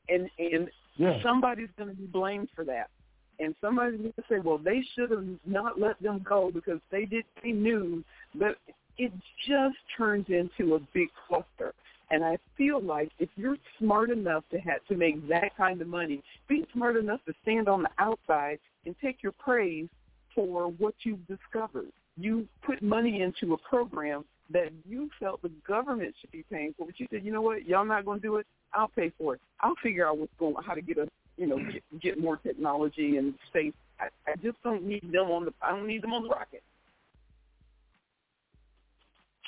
And 0.09 0.29
and 0.37 0.69
yeah. 0.97 1.21
somebody's 1.23 1.69
going 1.77 1.89
to 1.89 1.95
be 1.95 2.05
blamed 2.05 2.49
for 2.55 2.63
that. 2.65 2.89
And 3.39 3.55
somebody's 3.61 3.99
going 3.99 4.13
to 4.13 4.23
say, 4.29 4.39
well, 4.39 4.57
they 4.57 4.83
should 4.95 5.11
have 5.11 5.25
not 5.45 5.79
let 5.79 6.01
them 6.01 6.23
go 6.27 6.51
because 6.53 6.79
they 6.91 7.05
did 7.05 7.25
they 7.43 7.51
knew. 7.51 8.03
But 8.33 8.57
it 8.97 9.11
just 9.47 9.75
turns 9.97 10.27
into 10.29 10.75
a 10.75 10.79
big 10.93 11.09
cluster. 11.27 11.73
And 12.11 12.23
I 12.23 12.37
feel 12.57 12.81
like 12.81 13.09
if 13.19 13.29
you're 13.35 13.57
smart 13.79 14.11
enough 14.11 14.43
to 14.51 14.59
have 14.59 14.85
to 14.89 14.95
make 14.95 15.27
that 15.27 15.55
kind 15.57 15.81
of 15.81 15.87
money, 15.87 16.21
be 16.47 16.65
smart 16.71 16.97
enough 16.97 17.19
to 17.25 17.33
stand 17.41 17.67
on 17.67 17.83
the 17.83 17.89
outside 17.97 18.59
and 18.85 18.95
take 19.01 19.23
your 19.23 19.31
praise 19.33 19.87
for 20.35 20.67
what 20.67 20.93
you've 21.03 21.25
discovered. 21.27 21.91
You 22.17 22.47
put 22.65 22.81
money 22.81 23.21
into 23.21 23.53
a 23.53 23.57
program 23.57 24.23
that 24.51 24.71
you 24.87 25.09
felt 25.19 25.41
the 25.41 25.51
government 25.67 26.13
should 26.21 26.31
be 26.31 26.45
paying 26.51 26.75
for, 26.77 26.85
but 26.85 26.99
you 26.99 27.07
said, 27.09 27.25
you 27.25 27.31
know 27.31 27.41
what, 27.41 27.65
y'all 27.65 27.85
not 27.85 28.05
going 28.05 28.19
to 28.21 28.27
do 28.27 28.35
it. 28.35 28.45
I'll 28.73 28.89
pay 28.89 29.11
for 29.17 29.35
it. 29.35 29.41
I'll 29.61 29.75
figure 29.81 30.07
out 30.07 30.17
what's 30.17 30.31
going, 30.37 30.55
how 30.63 30.75
to 30.75 30.81
get 30.81 30.97
a, 30.97 31.07
you 31.37 31.47
know, 31.47 31.57
get, 31.57 32.01
get 32.01 32.19
more 32.19 32.37
technology 32.37 33.17
and 33.17 33.33
space. 33.49 33.73
I, 33.99 34.07
I 34.27 34.35
just 34.43 34.61
don't 34.63 34.83
need 34.83 35.11
them 35.11 35.31
on 35.31 35.45
the. 35.45 35.53
I 35.61 35.71
don't 35.71 35.87
need 35.87 36.01
them 36.01 36.13
on 36.13 36.23
the 36.23 36.29
rocket. 36.29 36.63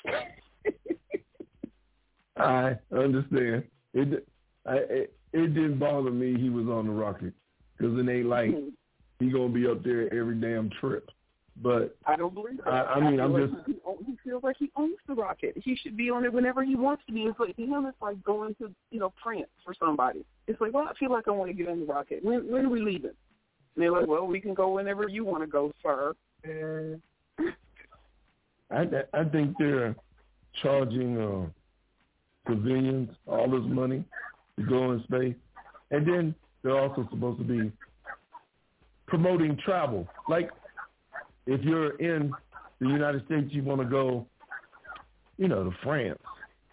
I 2.37 2.77
understand. 2.95 3.63
It, 3.93 4.27
I, 4.65 4.75
it 4.75 5.13
it 5.33 5.53
didn't 5.53 5.79
bother 5.79 6.11
me. 6.11 6.39
He 6.39 6.49
was 6.49 6.67
on 6.67 6.87
the 6.87 6.93
rocket 6.93 7.33
because 7.77 7.97
it 7.97 8.09
ain't 8.09 8.27
like 8.27 8.51
mm-hmm. 8.51 8.69
he 9.19 9.31
gonna 9.31 9.49
be 9.49 9.67
up 9.67 9.83
there 9.83 10.13
every 10.13 10.35
damn 10.35 10.69
trip. 10.79 11.09
But 11.61 11.97
I 12.05 12.15
don't 12.15 12.33
believe 12.33 12.57
that. 12.57 12.67
I, 12.67 12.83
I 12.83 12.99
mean, 12.99 13.19
I 13.19 13.25
am 13.25 13.33
like 13.33 13.49
just. 13.49 13.65
He, 13.65 13.73
he 14.05 14.17
feels 14.23 14.43
like 14.43 14.57
he 14.59 14.69
owns 14.75 14.97
the 15.07 15.15
rocket. 15.15 15.55
He 15.63 15.75
should 15.75 15.97
be 15.97 16.09
on 16.11 16.23
it 16.23 16.31
whenever 16.31 16.63
he 16.63 16.75
wants 16.75 17.03
to 17.07 17.13
be. 17.13 17.21
It's 17.21 17.39
like 17.39 17.57
him. 17.57 17.85
It's 17.87 17.97
like 18.01 18.23
going 18.23 18.53
to 18.55 18.71
you 18.91 18.99
know 18.99 19.11
France 19.23 19.47
for 19.65 19.73
somebody. 19.79 20.23
It's 20.45 20.61
like, 20.61 20.73
well, 20.73 20.87
I 20.87 20.93
feel 20.99 21.11
like 21.11 21.27
I 21.27 21.31
want 21.31 21.49
to 21.49 21.57
get 21.57 21.67
on 21.67 21.79
the 21.79 21.85
rocket. 21.85 22.23
When 22.23 22.51
when 22.51 22.65
are 22.65 22.69
we 22.69 22.81
leaving? 22.81 23.11
And 23.75 23.83
they're 23.83 23.91
like, 23.91 24.07
well, 24.07 24.27
we 24.27 24.39
can 24.39 24.53
go 24.53 24.75
whenever 24.75 25.07
you 25.07 25.25
want 25.25 25.43
to 25.43 25.47
go, 25.47 25.71
sir. 25.81 26.13
I 28.69 28.87
I 29.13 29.23
think 29.23 29.55
they're 29.57 29.95
charging 30.61 31.19
uh, 31.19 32.51
civilians 32.51 33.09
all 33.25 33.49
this 33.49 33.65
money 33.65 34.03
to 34.59 34.65
go 34.65 34.91
in 34.91 35.03
space, 35.03 35.35
and 35.89 36.07
then 36.07 36.35
they're 36.61 36.77
also 36.77 37.07
supposed 37.09 37.39
to 37.39 37.45
be 37.45 37.71
promoting 39.07 39.57
travel. 39.63 40.07
Like 40.29 40.51
if 41.47 41.61
you're 41.63 41.95
in 41.97 42.31
the 42.79 42.87
United 42.87 43.25
States, 43.25 43.47
you 43.49 43.63
want 43.63 43.81
to 43.81 43.87
go, 43.87 44.27
you 45.37 45.47
know, 45.47 45.63
to 45.63 45.71
France 45.83 46.19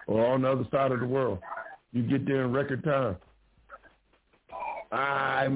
or 0.07 0.26
on 0.26 0.43
the 0.43 0.50
other 0.50 0.66
side 0.71 0.93
of 0.93 1.00
the 1.00 1.07
world. 1.07 1.38
You 1.93 2.02
get 2.02 2.26
there 2.26 2.45
in 2.45 2.52
record 2.52 2.85
time. 2.85 3.16
I 4.93 5.49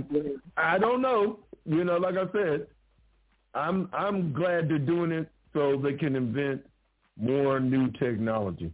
I 0.57 0.79
don't 0.79 1.03
know. 1.03 1.41
You 1.65 1.85
know, 1.85 1.99
like 1.99 2.15
I 2.17 2.31
said, 2.33 2.67
I'm 3.55 3.89
I'm 3.93 4.33
glad 4.33 4.69
they're 4.69 4.79
doing 4.79 5.13
it 5.13 5.29
so 5.53 5.77
they 5.77 5.95
can 5.95 6.17
invent 6.17 6.65
more 7.21 7.61
new 7.61 7.91
technology. 7.93 8.73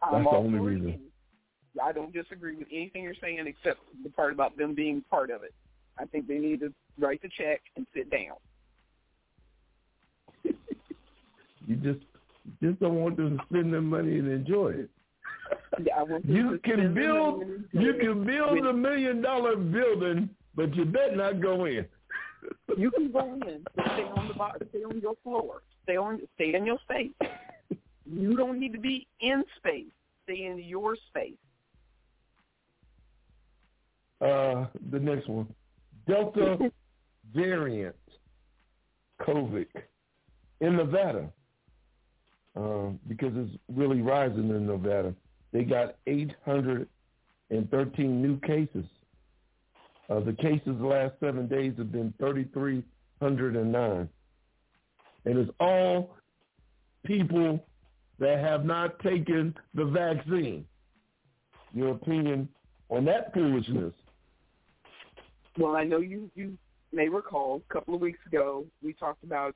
That's 0.00 0.14
I'm 0.14 0.24
the 0.24 0.30
only 0.30 0.58
it. 0.58 0.62
reason. 0.62 1.00
I 1.82 1.92
don't 1.92 2.12
disagree 2.12 2.56
with 2.56 2.68
anything 2.72 3.02
you're 3.02 3.14
saying 3.20 3.44
except 3.46 3.80
the 4.04 4.10
part 4.10 4.32
about 4.32 4.56
them 4.56 4.74
being 4.74 5.02
part 5.10 5.30
of 5.30 5.42
it. 5.42 5.52
I 5.98 6.04
think 6.04 6.28
they 6.28 6.38
need 6.38 6.60
to 6.60 6.72
write 6.98 7.20
the 7.22 7.28
check 7.36 7.60
and 7.76 7.86
sit 7.94 8.10
down. 8.10 8.36
You 11.66 11.76
just 11.76 12.00
just 12.62 12.78
don't 12.80 12.96
want 12.96 13.16
them 13.16 13.38
to 13.38 13.44
spend 13.48 13.72
their 13.72 13.80
money 13.80 14.18
and 14.18 14.30
enjoy 14.30 14.70
it. 14.70 14.90
Yeah, 15.82 16.04
You 16.24 16.58
can 16.62 16.94
build 16.94 17.40
money 17.40 17.52
and 17.52 17.64
enjoy 17.72 17.80
you 17.80 17.94
can 17.94 18.24
build 18.26 18.66
a 18.66 18.72
million 18.72 19.22
dollar 19.22 19.56
building, 19.56 20.28
but 20.54 20.74
you 20.74 20.84
better 20.84 21.16
not 21.16 21.40
go 21.40 21.64
in. 21.66 21.86
You 22.76 22.90
can 22.90 23.10
go 23.10 23.20
in, 23.20 23.64
but 23.74 23.86
stay 23.94 24.02
on 24.02 24.28
the 24.28 24.66
stay 24.68 24.84
on 24.84 25.00
your 25.00 25.14
floor, 25.22 25.62
stay 25.84 25.96
on, 25.96 26.20
stay 26.34 26.54
in 26.54 26.66
your 26.66 26.78
space. 26.82 27.10
You 28.04 28.36
don't 28.36 28.60
need 28.60 28.74
to 28.74 28.78
be 28.78 29.06
in 29.20 29.44
space. 29.56 29.86
Stay 30.24 30.44
in 30.44 30.58
your 30.58 30.94
space. 31.08 31.38
Uh, 34.20 34.66
the 34.90 34.98
next 34.98 35.28
one, 35.28 35.46
Delta 36.06 36.70
variant 37.34 37.96
COVID 39.20 39.66
in 40.60 40.76
Nevada, 40.76 41.30
um, 42.56 43.00
because 43.08 43.32
it's 43.34 43.56
really 43.74 44.00
rising 44.00 44.48
in 44.50 44.66
Nevada. 44.66 45.12
They 45.52 45.64
got 45.64 45.96
813 46.06 48.22
new 48.22 48.38
cases. 48.40 48.84
Uh, 50.10 50.20
the 50.20 50.34
cases 50.34 50.76
the 50.78 50.86
last 50.86 51.14
seven 51.20 51.48
days 51.48 51.72
have 51.78 51.90
been 51.90 52.12
3,309. 52.18 54.08
And 55.26 55.38
it's 55.38 55.50
all 55.58 56.14
people 57.04 57.64
that 58.18 58.38
have 58.38 58.64
not 58.64 58.98
taken 59.00 59.54
the 59.74 59.84
vaccine. 59.86 60.64
Your 61.72 61.92
opinion 61.92 62.48
on 62.90 63.04
that 63.06 63.32
foolishness? 63.32 63.92
Well, 65.58 65.76
I 65.76 65.84
know 65.84 65.98
you 65.98 66.30
you 66.34 66.56
may 66.92 67.08
recall 67.08 67.62
a 67.68 67.72
couple 67.72 67.94
of 67.94 68.00
weeks 68.00 68.18
ago 68.26 68.64
we 68.82 68.92
talked 68.92 69.24
about 69.24 69.54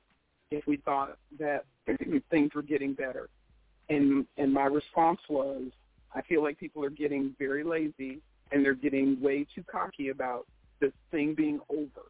if 0.51 0.65
we 0.67 0.77
thought 0.77 1.17
that 1.39 1.65
things 2.29 2.53
were 2.53 2.61
getting 2.61 2.93
better, 2.93 3.29
and 3.89 4.25
and 4.37 4.53
my 4.53 4.65
response 4.65 5.19
was 5.29 5.63
I 6.13 6.21
feel 6.23 6.43
like 6.43 6.57
people 6.57 6.83
are 6.83 6.89
getting 6.89 7.35
very 7.37 7.63
lazy 7.63 8.19
and 8.51 8.65
they're 8.65 8.73
getting 8.73 9.21
way 9.21 9.45
too 9.53 9.63
cocky 9.71 10.09
about 10.09 10.47
this 10.79 10.91
thing 11.11 11.35
being 11.35 11.59
over, 11.69 12.07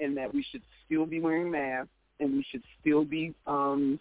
and 0.00 0.16
that 0.16 0.32
we 0.32 0.44
should 0.50 0.62
still 0.86 1.04
be 1.04 1.20
wearing 1.20 1.50
masks 1.50 1.90
and 2.20 2.32
we 2.32 2.44
should 2.50 2.62
still 2.80 3.04
be 3.04 3.34
um, 3.46 4.00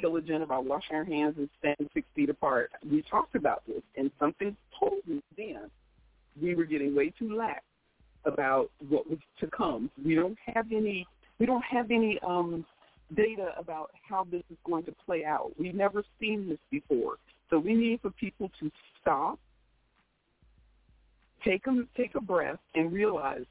diligent 0.00 0.42
about 0.42 0.64
washing 0.64 0.96
our 0.96 1.04
hands 1.04 1.34
and 1.36 1.48
staying 1.58 1.90
six 1.92 2.06
feet 2.14 2.30
apart. 2.30 2.70
We 2.88 3.02
talked 3.02 3.34
about 3.34 3.62
this, 3.66 3.82
and 3.96 4.10
something 4.18 4.56
told 4.78 5.06
me 5.06 5.22
then 5.36 5.70
we 6.40 6.54
were 6.54 6.64
getting 6.64 6.94
way 6.94 7.12
too 7.18 7.34
lax 7.34 7.62
about 8.24 8.70
what 8.88 9.08
was 9.08 9.18
to 9.40 9.46
come. 9.48 9.90
We 10.04 10.14
don't 10.14 10.38
have 10.54 10.66
any 10.72 11.06
we 11.38 11.46
don't 11.46 11.64
have 11.64 11.90
any 11.90 12.18
um 12.22 12.64
data 13.14 13.52
about 13.56 13.90
how 14.08 14.26
this 14.30 14.42
is 14.50 14.56
going 14.64 14.84
to 14.84 14.94
play 15.04 15.24
out. 15.24 15.52
We've 15.58 15.74
never 15.74 16.04
seen 16.20 16.48
this 16.48 16.58
before. 16.70 17.16
So 17.48 17.58
we 17.58 17.74
need 17.74 18.00
for 18.00 18.10
people 18.10 18.50
to 18.60 18.70
stop, 19.00 19.38
take 21.44 21.66
a, 21.66 21.82
take 21.96 22.14
a 22.14 22.20
breath 22.20 22.58
and 22.74 22.92
realize 22.92 23.44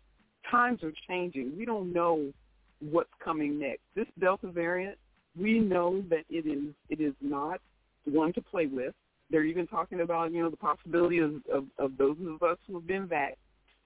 times 0.49 0.83
are 0.83 0.93
changing. 1.07 1.53
We 1.57 1.65
don't 1.65 1.91
know 1.93 2.31
what's 2.79 3.09
coming 3.23 3.59
next. 3.59 3.81
This 3.95 4.07
Delta 4.19 4.47
variant, 4.47 4.97
we 5.39 5.59
know 5.59 6.03
that 6.09 6.23
it 6.29 6.47
is 6.47 6.73
it 6.89 7.01
is 7.01 7.13
not 7.21 7.59
one 8.05 8.33
to 8.33 8.41
play 8.41 8.67
with. 8.67 8.93
They're 9.29 9.43
even 9.43 9.67
talking 9.67 10.01
about, 10.01 10.31
you 10.31 10.41
know, 10.41 10.49
the 10.49 10.57
possibility 10.57 11.19
of, 11.19 11.35
of, 11.53 11.65
of 11.77 11.97
those 11.97 12.17
of 12.25 12.41
us 12.41 12.57
who 12.67 12.75
have 12.75 12.87
been 12.87 13.07
vaxxed 13.07 13.35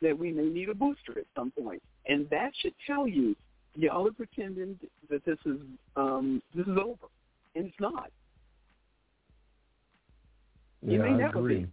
that 0.02 0.18
we 0.18 0.32
may 0.32 0.46
need 0.46 0.70
a 0.70 0.74
booster 0.74 1.18
at 1.18 1.26
some 1.36 1.52
point. 1.52 1.82
And 2.06 2.30
that 2.30 2.52
should 2.62 2.74
tell 2.88 3.08
you, 3.08 3.36
y'all 3.76 4.08
are 4.08 4.12
pretending 4.12 4.80
that 5.10 5.24
this 5.26 5.38
is 5.46 5.58
um, 5.96 6.42
this 6.56 6.66
is 6.66 6.78
over. 6.78 7.08
And 7.56 7.66
it's 7.66 7.76
not. 7.80 8.10
It 10.82 10.92
Yeah, 10.92 10.98
may 11.00 11.10
I 11.10 11.18
never 11.18 11.40
agree. 11.40 11.68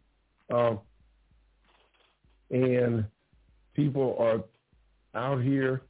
Um, 0.53 0.81
and 2.51 3.05
people 3.75 4.17
are 4.19 4.43
out 5.15 5.43
here 5.43 5.83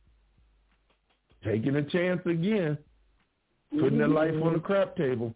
taking 1.44 1.76
a 1.76 1.82
chance 1.82 2.20
again, 2.26 2.78
putting 3.72 3.98
their 3.98 4.08
life 4.08 4.34
on 4.42 4.52
the 4.52 4.58
crap 4.60 4.96
table. 4.96 5.34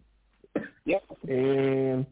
Yep. 0.85 1.03
And 1.27 2.05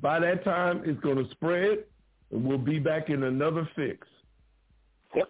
by 0.00 0.18
that 0.20 0.44
time, 0.44 0.82
it's 0.84 1.00
going 1.00 1.24
to 1.24 1.30
spread, 1.30 1.84
and 2.32 2.44
we'll 2.44 2.58
be 2.58 2.78
back 2.78 3.08
in 3.08 3.22
another 3.22 3.68
fix. 3.76 4.06
Yep. 5.14 5.28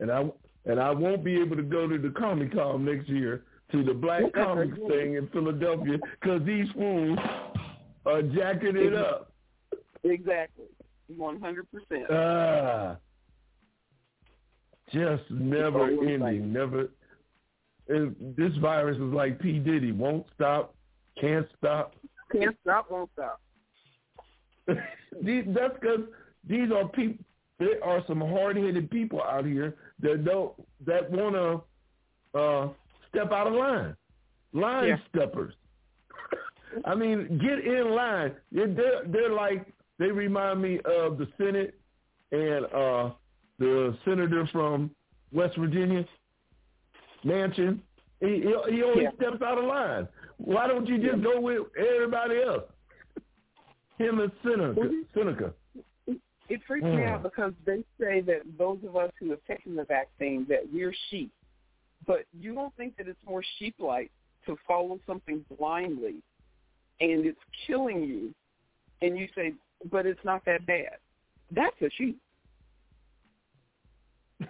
And 0.00 0.10
I 0.10 0.24
and 0.68 0.78
I 0.78 0.90
won't 0.90 1.24
be 1.24 1.40
able 1.40 1.56
to 1.56 1.62
go 1.62 1.88
to 1.88 1.98
the 1.98 2.10
Comic 2.10 2.52
Con 2.54 2.84
next 2.84 3.08
year 3.08 3.42
to 3.72 3.82
the 3.82 3.92
Black 3.94 4.32
Comics 4.34 4.78
thing 4.88 5.14
in 5.14 5.28
Philadelphia 5.32 5.98
because 6.20 6.44
these 6.46 6.68
fools 6.74 7.18
are 8.06 8.22
jacking 8.22 8.76
it 8.76 8.94
up. 8.94 9.32
Exactly. 10.04 10.66
One 11.08 11.40
hundred 11.40 11.66
percent. 11.72 12.06
Ah, 12.10 12.96
just 14.92 15.24
never 15.30 15.86
ending. 15.86 16.20
like- 16.20 16.40
Never. 16.40 16.88
And 17.88 18.14
this 18.36 18.54
virus 18.60 18.96
is 18.96 19.02
like 19.14 19.38
P 19.40 19.58
Diddy. 19.58 19.92
Won't 19.92 20.26
stop. 20.34 20.74
Can't 21.18 21.46
stop. 21.56 21.94
Can't 22.30 22.54
stop, 22.62 22.90
won't 22.90 23.10
stop. 23.14 23.40
these, 25.22 25.44
that's 25.48 25.72
because 25.80 26.00
these 26.46 26.70
are 26.70 26.86
people. 26.88 27.24
There 27.58 27.82
are 27.82 28.04
some 28.06 28.20
hard-headed 28.20 28.88
people 28.90 29.20
out 29.22 29.44
here 29.46 29.74
that 30.00 30.24
don't 30.24 30.52
that 30.86 31.10
want 31.10 31.34
to 31.34 32.38
uh, 32.38 32.68
step 33.08 33.32
out 33.32 33.46
of 33.46 33.54
line. 33.54 33.96
Line 34.52 34.88
Yeah. 34.88 34.96
steppers. 35.08 35.54
I 36.84 36.94
mean, 36.94 37.38
get 37.38 37.64
in 37.64 37.90
line. 37.94 38.32
They're, 38.52 39.02
they're 39.06 39.32
like 39.32 39.66
they 39.98 40.10
remind 40.10 40.60
me 40.62 40.78
of 40.84 41.18
the 41.18 41.26
Senate 41.38 41.74
and 42.30 42.64
uh, 42.66 43.10
the 43.58 43.96
senator 44.04 44.46
from 44.52 44.90
West 45.32 45.56
Virginia, 45.56 46.04
Manchin. 47.24 47.80
He 48.20 48.26
he, 48.42 48.54
he 48.74 48.82
always 48.82 49.02
Yeah. 49.04 49.10
steps 49.16 49.42
out 49.42 49.58
of 49.58 49.64
line. 49.64 50.08
Why 50.38 50.66
don't 50.68 50.86
you 50.86 50.98
just 50.98 51.22
go 51.22 51.40
with 51.40 51.62
everybody 51.76 52.42
else? 52.42 52.64
Him 53.98 54.20
and 54.20 54.30
Seneca. 54.44 54.90
Seneca. 55.14 55.52
It 56.48 56.62
freaks 56.66 56.84
me 56.84 57.02
Mm. 57.02 57.08
out 57.08 57.22
because 57.22 57.52
they 57.64 57.84
say 58.00 58.20
that 58.22 58.42
those 58.56 58.82
of 58.84 58.96
us 58.96 59.12
who 59.18 59.30
have 59.30 59.44
taken 59.44 59.74
the 59.76 59.84
vaccine 59.84 60.46
that 60.46 60.70
we're 60.72 60.94
sheep. 61.10 61.30
But 62.06 62.24
you 62.32 62.54
don't 62.54 62.74
think 62.76 62.96
that 62.96 63.06
it's 63.08 63.22
more 63.24 63.42
sheep-like 63.58 64.10
to 64.46 64.56
follow 64.66 64.98
something 65.06 65.44
blindly 65.58 66.22
and 67.00 67.26
it's 67.26 67.40
killing 67.66 68.02
you 68.02 68.34
and 69.02 69.18
you 69.18 69.28
say, 69.34 69.54
but 69.90 70.06
it's 70.06 70.24
not 70.24 70.44
that 70.46 70.64
bad. 70.66 70.98
That's 71.50 71.80
a 71.82 71.90
sheep. 71.90 72.18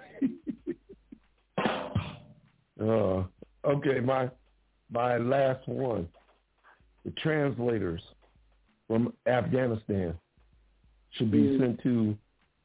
Uh, 2.80 3.24
okay, 3.64 3.98
my 3.98 4.30
my 4.90 5.16
last 5.16 5.66
one. 5.66 6.08
The 7.04 7.10
translators 7.12 8.00
from 8.86 9.12
Afghanistan 9.26 10.14
should 11.12 11.30
be 11.30 11.42
Mm. 11.42 11.58
sent 11.58 11.82
to 11.82 12.16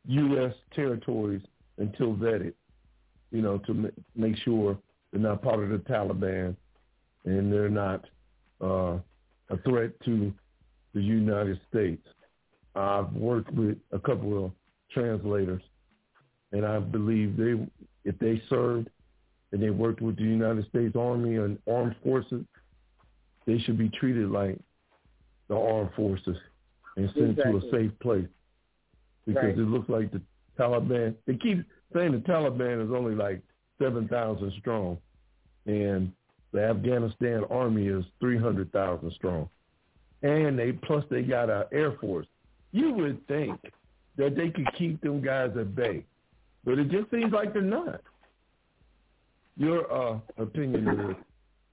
U.S. 0.05 0.53
territories 0.75 1.41
until 1.77 2.13
vetted, 2.15 2.53
you 3.31 3.41
know, 3.41 3.57
to 3.59 3.73
ma- 3.73 3.89
make 4.15 4.35
sure 4.37 4.77
they're 5.11 5.21
not 5.21 5.41
part 5.41 5.59
of 5.63 5.69
the 5.69 5.79
Taliban 5.79 6.55
and 7.25 7.51
they're 7.51 7.69
not 7.69 8.05
uh, 8.61 8.99
a 9.49 9.57
threat 9.65 9.91
to 10.05 10.33
the 10.93 11.01
United 11.01 11.59
States. 11.69 12.05
I've 12.75 13.11
worked 13.13 13.51
with 13.51 13.77
a 13.91 13.99
couple 13.99 14.45
of 14.45 14.51
translators, 14.91 15.61
and 16.51 16.65
I 16.65 16.79
believe 16.79 17.37
they, 17.37 17.53
if 18.03 18.17
they 18.19 18.41
served 18.49 18.89
and 19.51 19.61
they 19.61 19.69
worked 19.69 20.01
with 20.01 20.17
the 20.17 20.23
United 20.23 20.67
States 20.69 20.95
Army 20.95 21.35
and 21.35 21.57
armed 21.71 21.95
forces, 22.03 22.43
they 23.45 23.59
should 23.59 23.77
be 23.77 23.89
treated 23.89 24.29
like 24.29 24.57
the 25.47 25.55
armed 25.55 25.91
forces 25.95 26.37
and 26.95 27.09
sent 27.13 27.31
Exactly. 27.31 27.59
to 27.61 27.67
a 27.67 27.71
safe 27.71 27.99
place 27.99 28.27
because 29.25 29.43
Right. 29.43 29.57
it 29.57 29.67
looks 29.67 29.89
like 29.89 30.11
the 30.11 30.21
Taliban. 30.57 31.15
They 31.25 31.35
keep 31.37 31.65
saying 31.93 32.11
the 32.11 32.19
Taliban 32.19 32.83
is 32.85 32.91
only 32.91 33.15
like 33.15 33.41
seven 33.79 34.07
thousand 34.07 34.51
strong, 34.59 34.97
and 35.65 36.11
the 36.51 36.63
Afghanistan 36.63 37.43
army 37.45 37.87
is 37.87 38.05
three 38.19 38.37
hundred 38.37 38.71
thousand 38.71 39.11
strong, 39.13 39.49
and 40.21 40.57
they 40.57 40.73
plus 40.73 41.03
they 41.09 41.23
got 41.23 41.49
our 41.49 41.67
air 41.71 41.93
force. 41.93 42.27
You 42.71 42.93
would 42.93 43.25
think 43.27 43.59
that 44.17 44.35
they 44.35 44.49
could 44.49 44.71
keep 44.75 45.01
them 45.01 45.21
guys 45.21 45.55
at 45.57 45.75
bay, 45.75 46.05
but 46.63 46.77
it 46.77 46.89
just 46.89 47.09
seems 47.09 47.31
like 47.33 47.53
they're 47.53 47.61
not. 47.61 48.01
Your 49.55 49.91
uh, 49.91 50.19
opinion 50.37 50.87
of 50.87 50.97
this, 50.97 51.17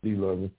D. 0.03 0.15
Lovey? 0.15 0.51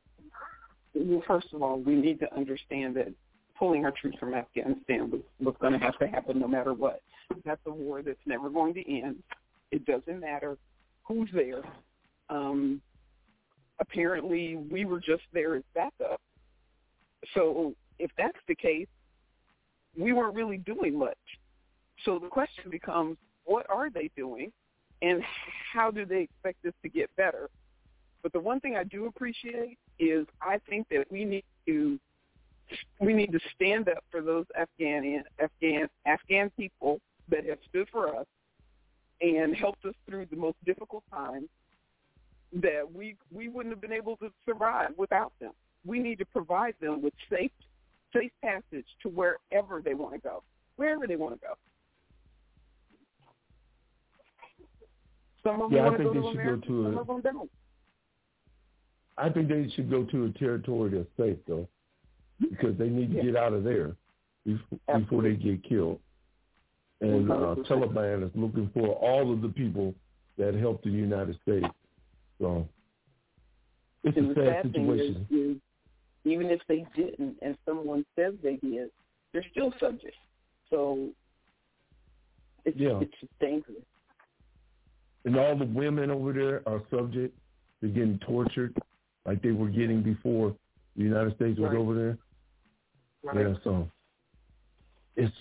Well, 0.93 1.23
first 1.27 1.53
of 1.53 1.61
all, 1.61 1.79
we 1.79 1.95
need 1.95 2.19
to 2.19 2.35
understand 2.35 2.95
that 2.95 3.13
pulling 3.61 3.85
our 3.85 3.91
troops 3.91 4.17
from 4.17 4.33
Afghanistan 4.33 5.11
was, 5.11 5.21
was 5.39 5.53
going 5.61 5.71
to 5.71 5.77
have 5.77 5.95
to 5.99 6.07
happen 6.07 6.39
no 6.39 6.47
matter 6.47 6.73
what. 6.73 6.99
That's 7.45 7.61
a 7.67 7.71
war 7.71 8.01
that's 8.01 8.17
never 8.25 8.49
going 8.49 8.73
to 8.73 8.91
end. 8.91 9.17
It 9.69 9.85
doesn't 9.85 10.19
matter 10.19 10.57
who's 11.03 11.29
there. 11.31 11.61
Um, 12.31 12.81
apparently, 13.79 14.55
we 14.55 14.85
were 14.85 14.99
just 14.99 15.21
there 15.31 15.55
as 15.55 15.61
backup. 15.75 16.19
So 17.35 17.75
if 17.99 18.09
that's 18.17 18.37
the 18.47 18.55
case, 18.55 18.87
we 19.95 20.11
weren't 20.11 20.33
really 20.33 20.57
doing 20.57 20.97
much. 20.97 21.13
So 22.03 22.17
the 22.17 22.29
question 22.29 22.71
becomes, 22.71 23.17
what 23.45 23.69
are 23.69 23.91
they 23.91 24.09
doing, 24.17 24.51
and 25.03 25.21
how 25.71 25.91
do 25.91 26.03
they 26.03 26.21
expect 26.21 26.63
this 26.63 26.73
to 26.81 26.89
get 26.89 27.15
better? 27.15 27.47
But 28.23 28.33
the 28.33 28.39
one 28.39 28.59
thing 28.59 28.75
I 28.75 28.85
do 28.85 29.05
appreciate 29.05 29.77
is 29.99 30.25
I 30.41 30.57
think 30.67 30.87
that 30.89 31.05
we 31.11 31.25
need 31.25 31.43
to 31.67 31.99
we 32.99 33.13
need 33.13 33.31
to 33.31 33.39
stand 33.55 33.89
up 33.89 34.03
for 34.09 34.21
those 34.21 34.45
Afghan 34.57 35.23
Afghan 35.39 35.87
Afghan 36.05 36.49
people 36.57 36.99
that 37.29 37.45
have 37.45 37.59
stood 37.69 37.87
for 37.91 38.15
us 38.15 38.25
and 39.21 39.55
helped 39.55 39.85
us 39.85 39.93
through 40.07 40.25
the 40.31 40.35
most 40.35 40.57
difficult 40.65 41.03
times 41.13 41.47
that 42.53 42.83
we 42.93 43.15
we 43.31 43.47
wouldn't 43.49 43.73
have 43.73 43.81
been 43.81 43.93
able 43.93 44.17
to 44.17 44.29
survive 44.45 44.89
without 44.97 45.31
them. 45.39 45.51
We 45.85 45.99
need 45.99 46.17
to 46.19 46.25
provide 46.25 46.75
them 46.81 47.01
with 47.01 47.13
safe 47.29 47.51
safe 48.13 48.31
passage 48.43 48.85
to 49.03 49.09
wherever 49.09 49.81
they 49.81 49.93
want 49.93 50.13
to 50.15 50.19
go, 50.19 50.43
wherever 50.75 51.07
they 51.07 51.15
want 51.15 51.33
to 51.35 51.39
go. 51.47 51.53
Some 55.43 55.61
of 55.61 55.69
them 55.71 55.77
Yeah, 55.77 55.85
I 55.85 55.89
want 55.89 55.97
to 55.97 56.03
think 56.03 56.13
go 56.13 56.21
they 56.21 56.27
to 56.27 56.31
should 56.31 56.37
go 56.37 56.41
America, 56.41 56.67
to 56.67 56.83
some 56.83 56.97
a- 56.97 57.01
of 57.01 57.07
them 57.07 57.21
don't. 57.21 57.51
I 59.17 59.29
think 59.29 59.49
they 59.49 59.69
should 59.75 59.89
go 59.89 60.03
to 60.05 60.25
a 60.25 60.29
territory 60.31 60.89
that's 60.91 61.07
safe 61.17 61.37
though, 61.47 61.67
because 62.49 62.77
they 62.77 62.89
need 62.89 63.11
to 63.11 63.17
Yeah. 63.17 63.23
get 63.23 63.35
out 63.35 63.53
of 63.53 63.63
there 63.63 63.95
before, 64.45 64.79
before 64.99 65.21
they 65.23 65.35
get 65.35 65.63
killed. 65.63 65.99
And 67.01 67.31
uh, 67.31 67.55
Taliban 67.67 68.23
is 68.23 68.31
looking 68.35 68.69
for 68.73 68.89
all 68.89 69.31
of 69.33 69.41
the 69.41 69.49
people 69.49 69.95
that 70.37 70.53
helped 70.53 70.83
the 70.83 70.91
United 70.91 71.39
States. 71.41 71.67
So 72.39 72.67
it's 74.03 74.17
And 74.17 74.31
a 74.31 74.35
sad 74.35 74.63
situation. 74.71 75.27
is, 75.29 75.37
is 75.55 75.57
even 76.25 76.47
if 76.47 76.61
they 76.67 76.85
didn't 76.95 77.37
and 77.41 77.57
someone 77.65 78.05
says 78.15 78.33
they 78.43 78.57
did, 78.57 78.89
they're 79.33 79.45
still 79.51 79.73
subject. 79.79 80.15
So 80.69 81.09
it's 82.65 82.77
Yeah. 82.77 82.99
it's 83.01 83.11
just 83.19 83.39
dangerous. 83.39 83.83
And 85.25 85.35
all 85.37 85.55
the 85.55 85.65
women 85.65 86.09
over 86.11 86.33
there 86.33 86.61
are 86.67 86.81
subject 86.89 87.35
to 87.81 87.87
getting 87.87 88.19
tortured 88.19 88.75
like 89.25 89.41
they 89.41 89.51
were 89.51 89.69
getting 89.69 90.01
before 90.01 90.55
the 90.95 91.03
United 91.03 91.35
States 91.35 91.59
was 91.59 91.69
Right. 91.71 91.77
over 91.77 91.93
there. 91.95 92.17
Right. 93.23 93.47
Yeah, 93.47 93.53
so 93.63 93.89
it's 95.15 95.35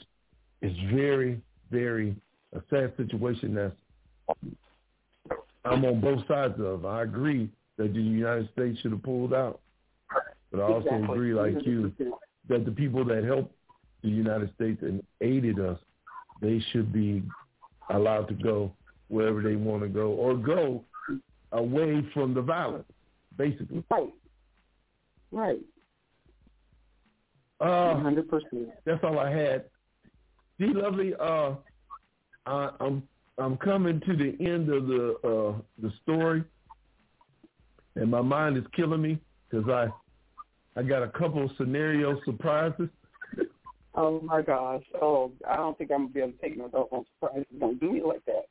it's 0.62 0.78
very, 0.94 1.40
very 1.70 2.14
a 2.52 2.60
sad 2.68 2.92
situation 2.96 3.54
that's 3.54 3.74
I'm 5.64 5.84
on 5.84 6.00
both 6.00 6.26
sides 6.26 6.58
of. 6.58 6.84
I 6.84 7.02
agree 7.02 7.50
that 7.76 7.92
the 7.92 8.00
United 8.00 8.48
States 8.52 8.78
should 8.80 8.92
have 8.92 9.02
pulled 9.02 9.34
out. 9.34 9.60
But 10.50 10.60
I 10.60 10.64
also 10.64 10.88
Exactly. 10.88 11.16
agree 11.16 11.34
like 11.34 11.66
you 11.66 11.92
100%. 11.98 12.12
that 12.48 12.64
the 12.64 12.72
people 12.72 13.04
that 13.04 13.24
helped 13.24 13.54
the 14.02 14.08
United 14.08 14.52
States 14.54 14.82
and 14.82 15.02
aided 15.20 15.60
us, 15.60 15.78
they 16.40 16.60
should 16.72 16.92
be 16.92 17.22
allowed 17.90 18.26
to 18.28 18.34
go 18.34 18.72
wherever 19.08 19.42
they 19.42 19.56
want 19.56 19.82
to 19.82 19.88
go 19.88 20.10
or 20.12 20.36
go 20.36 20.84
away 21.52 22.04
from 22.14 22.34
the 22.34 22.42
violence, 22.42 22.88
basically. 23.36 23.84
Right. 23.90 24.14
Right. 25.30 25.60
Uh, 27.60 27.94
hundred 28.00 28.28
percent. 28.28 28.70
that's 28.84 29.02
all 29.04 29.18
I 29.18 29.30
had. 29.30 29.64
D 30.58 30.66
Lovely, 30.72 31.14
uh, 31.20 31.54
I, 32.46 32.70
I'm 32.80 33.02
I'm 33.38 33.56
coming 33.58 34.00
to 34.00 34.16
the 34.16 34.36
end 34.44 34.68
of 34.70 34.86
the 34.86 35.14
uh, 35.24 35.60
the 35.82 35.92
story, 36.02 36.42
and 37.96 38.10
my 38.10 38.22
mind 38.22 38.56
is 38.56 38.64
killing 38.74 39.02
me 39.02 39.18
because 39.50 39.68
I 39.68 39.88
I 40.78 40.82
got 40.82 41.02
a 41.02 41.08
couple 41.08 41.44
of 41.44 41.50
scenario 41.56 42.20
surprises. 42.24 42.88
Oh 43.94 44.20
my 44.20 44.40
gosh. 44.40 44.84
Oh, 45.02 45.32
I 45.48 45.56
don't 45.56 45.76
think 45.76 45.90
I'm 45.90 46.04
gonna 46.04 46.12
be 46.12 46.20
able 46.20 46.32
to 46.32 46.38
take 46.38 46.56
no 46.56 46.68
doggone 46.68 47.04
surprises. 47.18 47.46
Don't 47.58 47.80
do 47.80 47.92
me 47.92 48.02
like 48.02 48.24
that. 48.26 48.46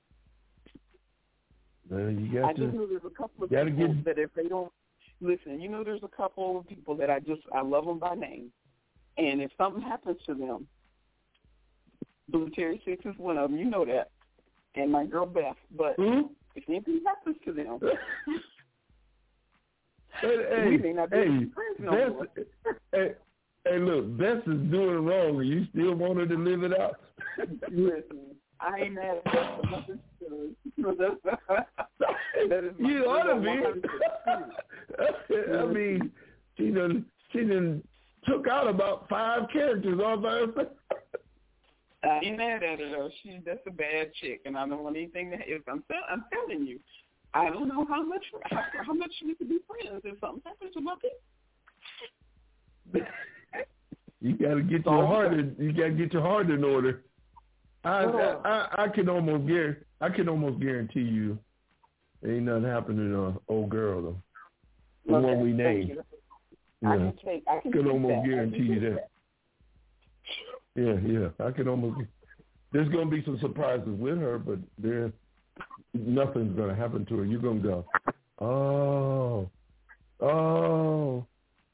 Uh, 1.92 2.08
you 2.10 2.28
got 2.34 2.50
I 2.50 2.54
got 2.54 2.58
just 2.58 2.72
to 2.72 2.78
know 2.78 2.88
there's 2.88 3.02
a 3.06 3.10
couple 3.10 3.46
of 3.46 3.50
people 3.50 3.88
get- 3.88 4.06
that 4.06 4.20
if 4.20 4.34
they 4.36 4.48
don't 4.48 4.72
listen, 5.22 5.60
you 5.62 5.70
know, 5.70 5.84
there's 5.84 6.04
a 6.04 6.08
couple 6.16 6.60
of 6.60 6.68
people 6.68 6.96
that 6.98 7.10
I 7.10 7.20
just 7.20 7.42
I 7.54 7.62
love 7.62 7.86
them 7.86 8.00
by 8.00 8.16
name, 8.16 8.52
and 9.20 9.42
if 9.42 9.52
something 9.58 9.82
happens 9.82 10.18
to 10.26 10.34
them, 10.34 10.68
Blue 12.30 12.50
Terry 12.52 12.82
Six 12.86 13.06
is 13.06 13.18
one 13.18 13.38
of 13.38 13.50
them. 13.50 13.60
You 13.60 13.66
know 13.66 13.86
that, 13.86 14.10
and 14.76 14.92
my 14.92 15.06
girl 15.06 15.26
Beth. 15.26 15.56
But 15.78 15.96
Who? 15.98 16.32
if 16.56 16.64
anything 16.68 17.02
happens 17.06 17.38
to 17.46 17.54
them, 17.54 17.80
Hey, 20.22 20.66
we 20.70 20.78
may 20.78 20.94
not 20.94 21.12
be 21.12 21.18
hey, 21.18 21.26
friends 21.26 21.80
no 21.80 21.92
Bess, 21.92 22.10
more. 22.12 22.28
hey, 22.92 23.14
hey, 23.66 23.80
look, 23.80 24.18
Beth 24.18 24.40
is 24.48 24.70
doing 24.70 25.06
wrong, 25.06 25.40
and 25.40 25.48
you 25.48 25.66
still 25.72 25.96
want 25.96 26.18
her 26.18 26.26
to 26.26 26.38
live 26.38 26.64
it 26.64 26.78
out. 26.80 27.00
Listen, 27.72 28.36
I 28.60 28.80
ain't 28.80 28.94
mad 28.96 29.18
at 29.18 29.24
Beth 29.26 29.60
nothing. 29.72 30.00
that 32.50 32.64
is 32.64 32.74
you 32.80 33.06
ought 33.06 33.34
to 33.34 33.40
be. 33.40 33.50
I 35.54 35.66
mean, 35.66 36.12
she 36.58 36.72
done, 36.72 37.06
she 37.32 37.40
done 37.44 37.82
took 38.30 38.48
out 38.48 38.68
about 38.68 39.10
five 39.10 39.50
characters 39.52 40.00
all 40.04 40.18
by 40.18 40.32
herself. 40.32 40.68
I 42.04 42.20
ain't 42.24 42.38
mad 42.38 42.64
at 42.64 42.80
her 42.80 42.90
though. 42.90 43.10
She 43.22 43.40
that's 43.46 43.60
a 43.68 43.72
bad 43.72 44.14
chick, 44.22 44.42
and 44.46 44.58
I 44.58 44.68
don't 44.68 44.84
want 44.84 44.96
anything 44.96 45.32
to. 45.32 45.38
If 45.38 45.64
I'm 45.68 45.84
tell, 45.92 46.00
I'm 46.10 46.24
telling 46.32 46.66
you, 46.66 46.80
I 47.34 47.50
don't 47.50 47.68
know 47.68 47.86
how 47.90 48.04
much 48.04 48.24
how, 48.44 48.64
how 48.86 48.94
much 48.94 49.12
we 49.26 49.36
could 49.36 49.50
be 49.50 49.60
friends 49.68 50.02
if 50.06 50.20
something 50.20 50.42
happens 50.46 50.74
to 50.74 50.82
my. 50.82 50.96
You 54.22 54.34
got 54.36 54.56
to 54.56 54.62
get 54.62 54.86
your 54.86 55.08
heart. 55.08 55.34
In, 55.34 55.56
you 55.58 55.72
got 55.72 55.84
to 55.84 55.92
get 55.92 56.12
your 56.12 56.22
heart 56.22 56.50
in 56.50 56.62
order. 56.62 57.04
I, 57.86 58.04
I, 58.04 58.36
I, 58.44 58.84
I 58.84 58.88
can 58.90 59.08
almost 59.08 59.48
guarantee. 59.48 59.86
I 60.02 60.10
can 60.10 60.28
almost 60.28 60.60
guarantee 60.60 61.02
you, 61.02 61.40
ain't 62.26 62.44
nothing 62.44 62.66
happening 62.66 63.12
to 63.12 63.34
the 63.34 63.54
old 63.54 63.70
girl 63.70 64.02
though. 64.02 64.22
The 65.08 65.16
Okay, 65.16 65.26
one 65.26 65.42
we 65.42 65.54
named. 65.54 65.98
You. 66.82 66.90
I 66.90 66.98
can 66.98 67.14
take. 67.24 67.44
I 67.48 67.60
can 67.60 67.72
take 67.72 67.86
almost 67.86 68.10
that. 68.10 68.20
I 68.20 68.22
can 68.22 68.30
guarantee 68.30 68.58
you 68.64 68.80
that. 68.80 69.10
yeah, 70.76 70.98
yeah. 71.06 71.46
I 71.46 71.52
can 71.52 71.68
almost. 71.68 72.02
There's 72.72 72.90
gonna 72.90 73.10
be 73.10 73.24
some 73.26 73.40
surprises 73.40 73.88
with 73.88 74.20
her, 74.20 74.38
but 74.38 74.60
there, 74.78 75.12
nothing's 75.94 76.56
gonna 76.58 76.76
happen 76.76 77.06
to 77.06 77.18
her. 77.18 77.26
You're 77.26 77.42
gonna 77.42 77.60
go, 77.60 77.86
oh, 78.40 79.50
oh, 80.26 81.26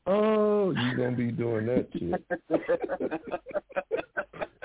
oh. 0.07 0.71
You're 0.71 0.95
gonna 0.95 1.15
be 1.15 1.31
doing 1.31 1.65
that 1.67 1.87
shit. 1.93 2.23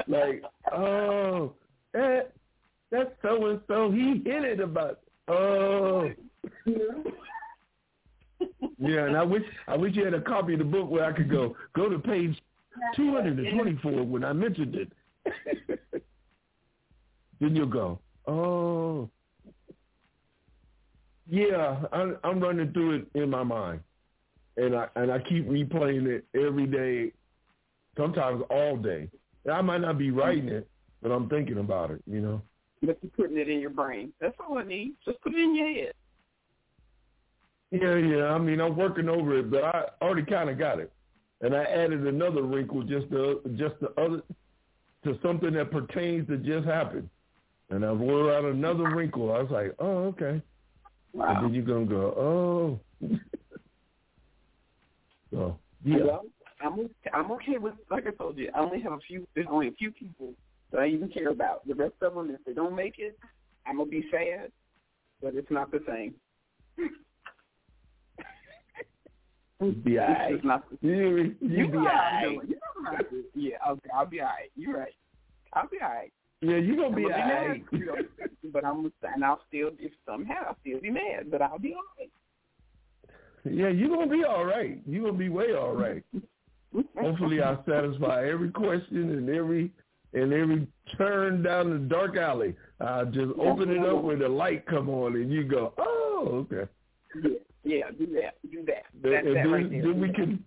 like, 0.08 0.42
oh, 0.72 1.52
that 1.92 2.32
that's 2.90 3.10
so 3.22 3.46
and 3.46 3.60
so. 3.68 3.90
He 3.90 4.22
hit 4.24 4.44
it 4.44 4.60
about. 4.60 5.00
Oh, 5.28 6.10
yeah. 8.78 9.06
And 9.06 9.16
I 9.16 9.22
wish 9.22 9.42
I 9.68 9.76
wish 9.76 9.94
you 9.96 10.04
had 10.04 10.14
a 10.14 10.20
copy 10.20 10.54
of 10.54 10.58
the 10.58 10.64
book 10.64 10.90
where 10.90 11.04
I 11.04 11.12
could 11.12 11.30
go 11.30 11.56
go 11.74 11.88
to 11.88 11.98
page 11.98 12.36
two 12.96 13.12
hundred 13.12 13.38
and 13.38 13.54
twenty-four 13.54 14.04
when 14.04 14.24
I 14.24 14.32
mentioned 14.32 14.74
it. 14.74 14.92
then 17.40 17.56
you'll 17.56 17.66
go, 17.66 17.98
oh, 18.26 19.08
yeah. 21.28 21.82
I'm, 21.92 22.16
I'm 22.24 22.40
running 22.40 22.72
through 22.72 22.96
it 22.96 23.06
in 23.14 23.30
my 23.30 23.42
mind, 23.42 23.80
and 24.56 24.76
I 24.76 24.88
and 24.96 25.10
I 25.10 25.18
keep 25.18 25.48
replaying 25.48 26.06
it 26.06 26.24
every 26.34 26.66
day, 26.66 27.12
sometimes 27.96 28.42
all 28.50 28.76
day. 28.76 29.08
And 29.44 29.54
I 29.54 29.60
might 29.62 29.80
not 29.80 29.98
be 29.98 30.10
writing 30.10 30.48
it, 30.48 30.68
but 31.02 31.10
I'm 31.10 31.28
thinking 31.28 31.58
about 31.58 31.90
it. 31.90 32.02
You 32.06 32.20
know. 32.20 32.42
But 32.82 32.98
you're 33.02 33.10
putting 33.10 33.36
it 33.36 33.48
in 33.48 33.60
your 33.60 33.70
brain. 33.70 34.12
That's 34.20 34.34
all 34.40 34.56
I 34.56 34.64
need. 34.64 34.94
Just 35.04 35.20
put 35.20 35.34
it 35.34 35.38
in 35.38 35.54
your 35.54 35.68
head. 35.68 35.92
Yeah, 37.70 37.96
yeah. 37.96 38.24
I 38.24 38.38
mean, 38.38 38.60
I'm 38.60 38.76
working 38.76 39.08
over 39.08 39.38
it, 39.38 39.50
but 39.50 39.64
I 39.64 39.84
already 40.02 40.24
kind 40.24 40.50
of 40.50 40.58
got 40.58 40.80
it, 40.80 40.92
and 41.40 41.54
I 41.54 41.62
added 41.64 42.06
another 42.06 42.42
wrinkle 42.42 42.82
just 42.82 43.08
the 43.10 43.40
just 43.56 43.74
the 43.80 43.90
other 44.00 44.22
to 45.04 45.18
something 45.22 45.52
that 45.54 45.70
pertains 45.70 46.26
to 46.28 46.36
just 46.38 46.66
happened, 46.66 47.08
and 47.70 47.84
I 47.84 47.90
wrote 47.90 48.36
out 48.36 48.44
another 48.44 48.94
wrinkle. 48.94 49.32
I 49.32 49.42
was 49.42 49.50
like, 49.50 49.74
oh, 49.78 50.08
okay. 50.08 50.42
Wow. 51.12 51.28
And 51.28 51.44
then 51.44 51.54
you're 51.54 51.64
gonna 51.64 51.86
go, 51.86 52.80
oh. 53.02 53.08
so 55.30 55.58
yeah. 55.84 56.04
Well, 56.04 56.24
I'm 56.60 56.90
I'm 57.12 57.30
okay 57.32 57.58
with 57.58 57.74
like 57.90 58.06
I 58.06 58.10
told 58.10 58.36
you. 58.36 58.50
I 58.54 58.58
only 58.58 58.80
have 58.80 58.92
a 58.92 58.98
few. 59.06 59.26
There's 59.34 59.46
only 59.48 59.68
a 59.68 59.72
few 59.72 59.92
people 59.92 60.34
that 60.72 60.80
I 60.80 60.86
even 60.88 61.08
care 61.08 61.28
about. 61.28 61.66
The 61.68 61.74
rest 61.74 61.94
of 62.02 62.14
them, 62.14 62.30
if 62.30 62.44
they 62.44 62.52
don't 62.52 62.74
make 62.74 62.98
it, 62.98 63.16
I'm 63.64 63.78
gonna 63.78 63.88
be 63.88 64.04
sad. 64.10 64.50
But 65.22 65.34
it's 65.34 65.50
not 65.50 65.70
the 65.70 65.82
same. 65.86 66.14
be 69.60 69.98
all 69.98 70.06
right. 70.06 70.44
not. 70.44 70.64
You, 70.80 70.92
you 70.92 71.36
You 71.40 71.68
be 71.68 71.76
all 71.76 71.84
right. 71.84 72.36
What 72.36 72.46
Yeah, 73.34 73.56
I'll, 73.64 73.78
I'll 73.94 74.06
be 74.06 74.20
all 74.20 74.26
right. 74.26 74.50
You're 74.56 74.78
right. 74.78 74.94
I'll 75.52 75.68
be 75.68 75.78
all 75.82 75.90
right. 75.90 76.12
Yeah, 76.42 76.56
you 76.56 76.76
gonna 76.76 76.96
be 76.96 77.04
all 77.04 77.10
right. 77.10 77.48
mad, 77.48 77.62
you 77.72 77.86
know, 77.86 77.94
but 78.52 78.64
I'm 78.64 78.90
and 79.02 79.24
I'll 79.24 79.42
still 79.48 79.70
if 79.78 79.92
somehow 80.06 80.46
I'll 80.48 80.56
still 80.60 80.80
be 80.80 80.90
mad, 80.90 81.30
but 81.30 81.42
I'll 81.42 81.58
be 81.58 81.74
all 81.74 81.82
right. 81.98 82.10
Yeah, 83.44 83.68
you 83.68 83.88
gonna 83.88 84.10
be 84.10 84.24
all 84.24 84.44
right. 84.44 84.80
You 84.86 85.02
gonna 85.02 85.18
be 85.18 85.28
way 85.28 85.54
all 85.54 85.74
right. 85.74 86.02
Hopefully, 86.98 87.42
I 87.42 87.56
satisfy 87.68 88.26
every 88.26 88.50
question 88.50 89.10
and 89.10 89.28
every 89.28 89.70
and 90.14 90.32
every 90.32 90.66
turn 90.96 91.42
down 91.42 91.70
the 91.70 91.78
dark 91.78 92.16
alley. 92.16 92.56
I 92.80 93.04
just 93.04 93.32
open 93.38 93.70
it 93.70 93.84
up 93.84 94.02
where 94.02 94.16
the 94.16 94.28
light 94.28 94.66
come 94.66 94.88
on, 94.88 95.16
and 95.16 95.30
you 95.30 95.44
go, 95.44 95.74
oh, 95.76 96.46
okay. 96.50 96.70
Yeah, 97.22 97.30
yeah, 97.64 97.90
do 97.98 98.06
that, 98.14 98.34
do 98.50 98.64
that. 98.66 98.84
And 99.02 99.12
That's 99.12 99.24
that 99.26 99.34
then, 99.34 99.50
right 99.50 99.70
there. 99.70 99.82
then 99.82 100.00
we 100.00 100.12
can, 100.12 100.44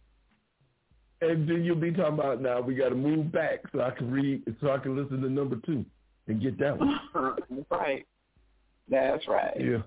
and 1.22 1.48
then 1.50 1.64
you'll 1.64 1.76
be 1.76 1.92
talking 1.92 2.20
about 2.20 2.42
now. 2.42 2.62
We 2.62 2.76
got 2.76 2.90
to 2.90 2.96
move 2.96 3.32
back 3.32 3.60
so 3.72 3.82
I 3.82 3.92
can 3.92 4.12
read, 4.12 4.44
so 4.62 4.72
I 4.72 4.78
can 4.80 4.96
listen 4.96 5.22
to 5.22 5.30
number 5.30 5.58
two 5.66 5.86
and 6.28 6.42
get 6.42 6.58
that 6.60 6.78
one. 6.78 7.00
Right. 7.70 8.06
That's 8.90 9.28
right. 9.28 9.54
Yeah. 9.60 9.82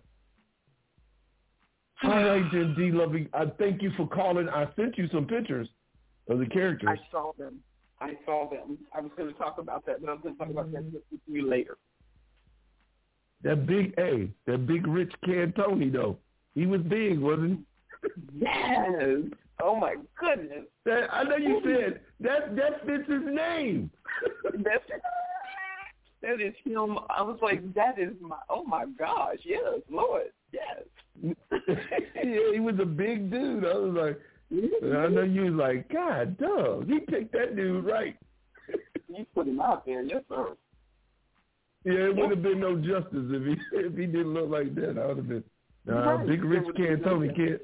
All 2.02 2.10
right, 2.10 2.44
then, 2.52 2.74
D. 2.76 2.90
Loving. 2.90 3.28
I 3.32 3.46
thank 3.58 3.82
you 3.82 3.90
for 3.96 4.06
calling. 4.06 4.48
I 4.48 4.66
sent 4.76 4.98
you 4.98 5.08
some 5.12 5.26
pictures 5.26 5.68
of 6.28 6.38
the 6.38 6.46
characters. 6.46 6.90
I 6.92 7.10
saw 7.10 7.32
them. 7.38 7.60
I 8.00 8.12
saw 8.24 8.48
them. 8.50 8.78
I 8.94 9.00
was 9.00 9.10
going 9.16 9.32
to 9.32 9.38
talk 9.38 9.58
about 9.58 9.86
that, 9.86 10.00
but 10.00 10.10
I'm 10.10 10.20
going 10.20 10.34
to 10.34 10.38
talk 10.38 10.50
about 10.50 10.72
that 10.72 10.84
with 10.92 11.20
you 11.26 11.48
later. 11.48 11.78
That 13.42 13.66
big 13.66 13.94
A, 13.98 14.30
that 14.46 14.66
big 14.66 14.86
rich 14.86 15.12
Cantoni 15.24 15.92
though. 15.92 16.18
He 16.56 16.66
was 16.66 16.80
big, 16.80 17.20
wasn't 17.20 17.60
he? 18.02 18.14
Yes. 18.40 19.30
Oh 19.62 19.76
my 19.76 19.94
goodness. 20.18 20.64
That, 20.84 21.08
I 21.12 21.22
know 21.22 21.36
you 21.36 21.60
said 21.62 22.00
that 22.20 22.56
that 22.56 22.84
fits 22.86 23.08
his 23.08 23.22
name. 23.24 23.90
That's 24.64 24.84
that 26.22 26.40
is 26.40 26.54
him. 26.64 26.98
I 27.10 27.22
was 27.22 27.38
like, 27.42 27.74
that 27.74 27.98
is 27.98 28.14
my. 28.20 28.38
Oh 28.48 28.64
my 28.64 28.86
gosh. 28.98 29.36
Yes, 29.44 29.80
Lord. 29.90 30.32
Yes. 30.52 30.82
yeah, 31.52 32.52
he 32.52 32.60
was 32.60 32.76
a 32.80 32.86
big 32.86 33.30
dude. 33.30 33.64
I 33.64 33.76
was 33.76 33.94
like, 33.94 34.20
I 34.52 35.08
know 35.08 35.22
you 35.22 35.52
was 35.52 35.54
like, 35.54 35.88
God, 35.92 36.38
dog, 36.38 36.88
he 36.88 37.00
picked 37.00 37.32
that 37.32 37.54
dude 37.54 37.84
right. 37.84 38.16
You 39.08 39.24
put 39.34 39.46
him 39.46 39.60
out 39.60 39.86
there, 39.86 40.02
yes, 40.02 40.22
sir. 40.28 40.56
Yeah, 41.84 42.08
it 42.08 42.16
would 42.16 42.30
have 42.30 42.42
been 42.42 42.58
no 42.58 42.76
justice 42.76 43.06
if 43.12 43.42
he 43.44 43.76
if 43.78 43.96
he 43.96 44.06
didn't 44.06 44.34
look 44.34 44.50
like 44.50 44.74
that. 44.74 44.98
I 44.98 45.06
would 45.06 45.18
have 45.18 45.28
been. 45.28 45.44
Nah, 45.86 46.16
Right. 46.16 46.26
big 46.26 46.44
rich 46.44 46.64
been 46.74 47.00
Cantoni 47.00 47.28
no 47.28 47.34
can't 47.34 47.62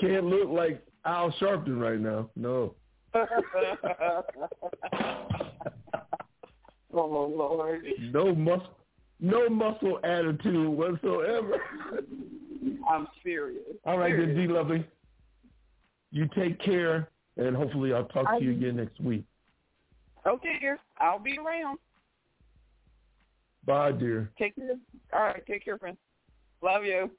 can't 0.00 0.24
look 0.24 0.48
like 0.48 0.84
Al 1.04 1.30
Sharpton 1.32 1.78
right 1.80 2.00
now. 2.00 2.30
No. 2.34 2.74
oh 6.92 7.28
Lord. 7.36 7.84
no 8.00 8.34
muscle, 8.34 8.78
no 9.20 9.48
muscle 9.50 10.00
attitude 10.02 10.68
whatsoever. 10.68 11.60
I'm 12.88 13.06
serious. 13.22 13.62
All 13.84 13.98
right, 13.98 14.16
then 14.16 14.34
D 14.34 14.46
Lovely. 14.46 14.84
You 16.10 16.28
take 16.34 16.58
care, 16.60 17.10
and 17.36 17.54
hopefully 17.56 17.92
I'll 17.92 18.06
talk 18.06 18.38
to 18.38 18.44
you 18.44 18.52
again 18.52 18.76
next 18.76 19.00
week. 19.00 19.24
Okay, 20.26 20.58
dear. 20.60 20.78
I'll 20.98 21.18
be 21.18 21.38
around. 21.38 21.78
Bye, 23.64 23.92
dear. 23.92 24.30
Take 24.38 24.56
care. 24.56 24.76
All 25.12 25.20
right. 25.20 25.42
Take 25.46 25.64
care, 25.64 25.78
friend. 25.78 25.96
Love 26.62 26.84
you. 26.84 27.10